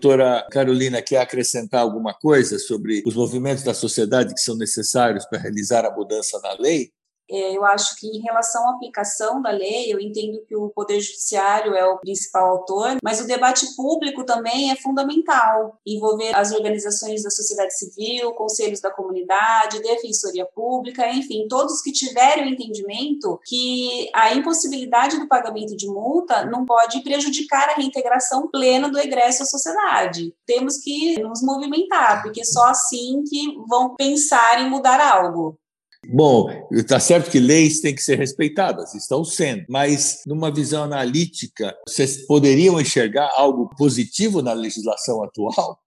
Doutora 0.00 0.44
Carolina, 0.50 1.00
quer 1.00 1.18
acrescentar 1.18 1.80
alguma 1.80 2.12
coisa 2.12 2.58
sobre 2.58 3.04
os 3.06 3.14
movimentos 3.14 3.62
da 3.62 3.72
sociedade 3.72 4.34
que 4.34 4.40
são 4.40 4.56
necessários 4.56 5.24
para 5.26 5.38
realizar 5.38 5.84
a 5.84 5.94
mudança 5.94 6.40
na 6.42 6.54
lei? 6.58 6.90
É, 7.30 7.56
eu 7.56 7.64
acho 7.64 7.96
que 7.96 8.06
em 8.06 8.20
relação 8.20 8.66
à 8.68 8.72
aplicação 8.72 9.42
da 9.42 9.50
lei, 9.50 9.92
eu 9.92 10.00
entendo 10.00 10.42
que 10.46 10.56
o 10.56 10.70
Poder 10.70 11.00
Judiciário 11.00 11.74
é 11.74 11.84
o 11.84 11.98
principal 11.98 12.48
autor, 12.50 12.96
mas 13.02 13.20
o 13.20 13.26
debate 13.26 13.66
público 13.76 14.24
também 14.24 14.70
é 14.70 14.76
fundamental. 14.76 15.78
Envolver 15.86 16.34
as 16.34 16.52
organizações 16.52 17.22
da 17.22 17.30
sociedade 17.30 17.76
civil, 17.76 18.32
conselhos 18.32 18.80
da 18.80 18.90
comunidade, 18.90 19.82
defensoria 19.82 20.46
pública, 20.46 21.08
enfim, 21.10 21.46
todos 21.48 21.82
que 21.82 21.92
tiverem 21.92 22.44
o 22.44 22.48
entendimento 22.48 23.38
que 23.44 24.10
a 24.14 24.34
impossibilidade 24.34 25.18
do 25.18 25.28
pagamento 25.28 25.76
de 25.76 25.86
multa 25.86 26.46
não 26.46 26.64
pode 26.64 27.02
prejudicar 27.02 27.68
a 27.68 27.74
reintegração 27.74 28.48
plena 28.48 28.88
do 28.88 28.98
egresso 28.98 29.42
à 29.42 29.46
sociedade. 29.46 30.34
Temos 30.46 30.78
que 30.78 31.20
nos 31.20 31.42
movimentar, 31.42 32.22
porque 32.22 32.44
só 32.44 32.66
assim 32.66 33.22
que 33.28 33.56
vão 33.68 33.94
pensar 33.94 34.60
em 34.60 34.70
mudar 34.70 35.00
algo. 35.00 35.58
Bom, 36.10 36.48
está 36.72 36.98
certo 36.98 37.30
que 37.30 37.38
leis 37.38 37.82
têm 37.82 37.94
que 37.94 38.02
ser 38.02 38.16
respeitadas, 38.16 38.94
estão 38.94 39.22
sendo, 39.22 39.66
mas 39.68 40.22
numa 40.26 40.50
visão 40.50 40.84
analítica, 40.84 41.76
vocês 41.86 42.26
poderiam 42.26 42.80
enxergar 42.80 43.30
algo 43.36 43.68
positivo 43.76 44.40
na 44.40 44.54
legislação 44.54 45.22
atual? 45.22 45.78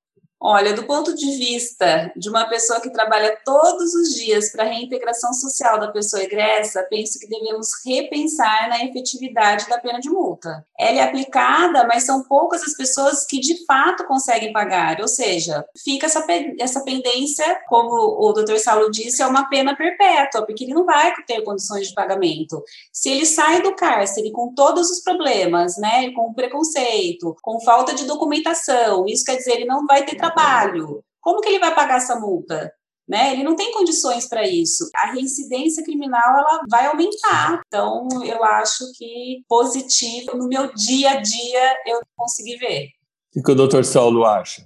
Olha, 0.44 0.74
do 0.74 0.86
ponto 0.86 1.14
de 1.14 1.38
vista 1.38 2.12
de 2.16 2.28
uma 2.28 2.46
pessoa 2.50 2.82
que 2.82 2.90
trabalha 2.90 3.38
todos 3.46 3.94
os 3.94 4.16
dias 4.16 4.52
para 4.52 4.64
a 4.64 4.68
reintegração 4.68 5.32
social 5.34 5.80
da 5.80 5.92
pessoa 5.92 6.24
egressa, 6.24 6.82
penso 6.90 7.20
que 7.20 7.28
devemos 7.28 7.70
repensar 7.86 8.68
na 8.68 8.84
efetividade 8.84 9.70
da 9.70 9.78
pena 9.78 10.00
de 10.00 10.10
multa. 10.10 10.66
Ela 10.80 10.98
é 10.98 11.04
aplicada, 11.04 11.86
mas 11.86 12.06
são 12.06 12.24
poucas 12.24 12.64
as 12.64 12.76
pessoas 12.76 13.24
que 13.28 13.40
de 13.40 13.64
fato 13.68 14.08
conseguem 14.08 14.52
pagar, 14.52 15.00
ou 15.00 15.08
seja, 15.08 15.64
fica 15.84 16.08
essa, 16.08 16.26
essa 16.60 16.84
pendência, 16.84 17.46
como 17.70 17.94
o 17.94 18.34
doutor 18.34 18.58
Saulo 18.58 18.90
disse, 18.90 19.22
é 19.22 19.28
uma 19.28 19.48
pena 19.48 19.76
perpétua, 19.76 20.44
porque 20.44 20.64
ele 20.64 20.74
não 20.74 20.86
vai 20.86 21.14
ter 21.28 21.44
condições 21.44 21.90
de 21.90 21.94
pagamento. 21.94 22.64
Se 22.92 23.12
ele 23.12 23.28
sai 23.28 23.62
do 23.62 23.76
cárcere 23.76 24.32
com 24.32 24.56
todos 24.56 24.90
os 24.90 25.04
problemas, 25.04 25.78
né, 25.78 26.10
com 26.14 26.34
preconceito, 26.34 27.36
com 27.44 27.60
falta 27.60 27.94
de 27.94 28.06
documentação, 28.06 29.06
isso 29.06 29.24
quer 29.24 29.36
dizer, 29.36 29.52
ele 29.52 29.66
não 29.66 29.86
vai 29.86 30.04
ter 30.04 30.16
trabalho 30.16 30.31
trabalho. 30.34 31.04
Como 31.20 31.42
que 31.42 31.50
ele 31.50 31.60
vai 31.60 31.74
pagar 31.74 31.98
essa 31.98 32.20
multa? 32.20 32.72
Né? 33.08 33.34
Ele 33.34 33.44
não 33.44 33.56
tem 33.56 33.72
condições 33.72 34.28
para 34.28 34.48
isso. 34.48 34.90
A 34.96 35.12
reincidência 35.12 35.84
criminal 35.84 36.40
ela 36.40 36.62
vai 36.70 36.88
aumentar. 36.88 37.62
Então, 37.68 38.08
eu 38.24 38.44
acho 38.44 38.86
que 38.98 39.44
positivo 39.48 40.38
no 40.38 40.48
meu 40.48 40.74
dia 40.74 41.12
a 41.12 41.16
dia 41.22 41.76
eu 41.86 42.00
consegui 42.16 42.58
ver. 42.58 42.90
O 43.36 43.44
que 43.44 43.52
o 43.52 43.56
doutor 43.56 43.84
Saulo 43.84 44.26
acha? 44.26 44.66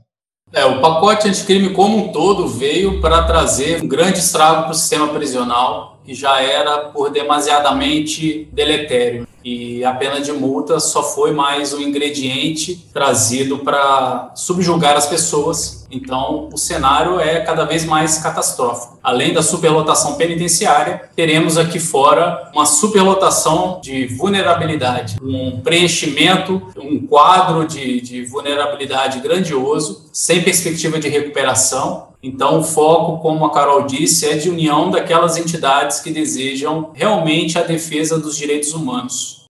É, 0.54 0.64
o 0.64 0.80
pacote 0.80 1.28
anticrime 1.28 1.74
como 1.74 1.98
um 1.98 2.12
todo 2.12 2.48
veio 2.48 3.02
para 3.02 3.26
trazer 3.26 3.84
um 3.84 3.88
grande 3.88 4.20
estrago 4.20 4.64
para 4.64 4.72
o 4.72 4.76
sistema 4.76 5.12
prisional 5.12 5.95
que 6.06 6.14
já 6.14 6.42
era 6.42 6.78
por 6.90 7.10
demasiadamente 7.10 8.48
deletério 8.52 9.28
e 9.46 9.86
a 9.86 9.94
pena 9.94 10.20
de 10.20 10.32
multa 10.32 10.80
só 10.80 11.04
foi 11.04 11.32
mais 11.32 11.72
um 11.72 11.80
ingrediente 11.80 12.84
trazido 12.92 13.60
para 13.60 14.32
subjugar 14.34 14.98
as 14.98 15.06
pessoas. 15.06 15.86
Então, 15.92 16.50
o 16.52 16.58
cenário 16.58 17.20
é 17.20 17.42
cada 17.42 17.64
vez 17.64 17.86
mais 17.86 18.18
catastrófico. 18.18 18.98
Além 19.04 19.34
da 19.34 19.44
superlotação 19.44 20.16
penitenciária, 20.16 21.10
teremos 21.16 21.60
aqui 21.60 21.80
fora 21.80 22.50
uma 22.56 22.66
superlotação 22.66 23.80
de 23.84 24.08
vulnerabilidade, 24.08 25.18
um 25.22 25.62
preenchimento, 25.62 26.60
um 26.76 27.06
quadro 27.06 27.68
de, 27.68 28.02
de 28.02 28.26
vulnerabilidade 28.26 29.20
grandioso, 29.20 30.10
sem 30.12 30.42
perspectiva 30.42 30.98
de 30.98 31.08
recuperação. 31.08 32.15
Então, 32.26 32.60
o 32.60 32.64
foco, 32.64 33.22
como 33.22 33.46
a 33.46 33.54
Carol 33.54 33.84
disse, 33.84 34.28
é 34.28 34.36
de 34.36 34.50
união 34.50 34.90
daquelas 34.90 35.38
entidades 35.38 36.00
que 36.00 36.10
desejam 36.10 36.92
realmente 36.92 37.60
a 37.60 37.62
defesa 37.62 38.18
dos 38.18 38.36
direitos 38.36 38.74
humanos. 38.74 39.46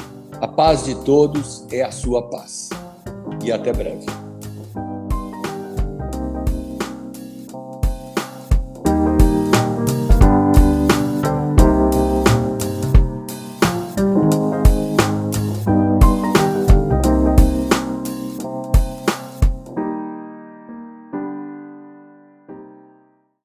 A 0.40 0.46
paz 0.46 0.84
de 0.84 0.94
todos 1.04 1.66
é 1.72 1.82
a 1.82 1.90
sua 1.90 2.22
paz. 2.28 2.68
E 3.44 3.50
até 3.50 3.72
breve. 3.72 4.23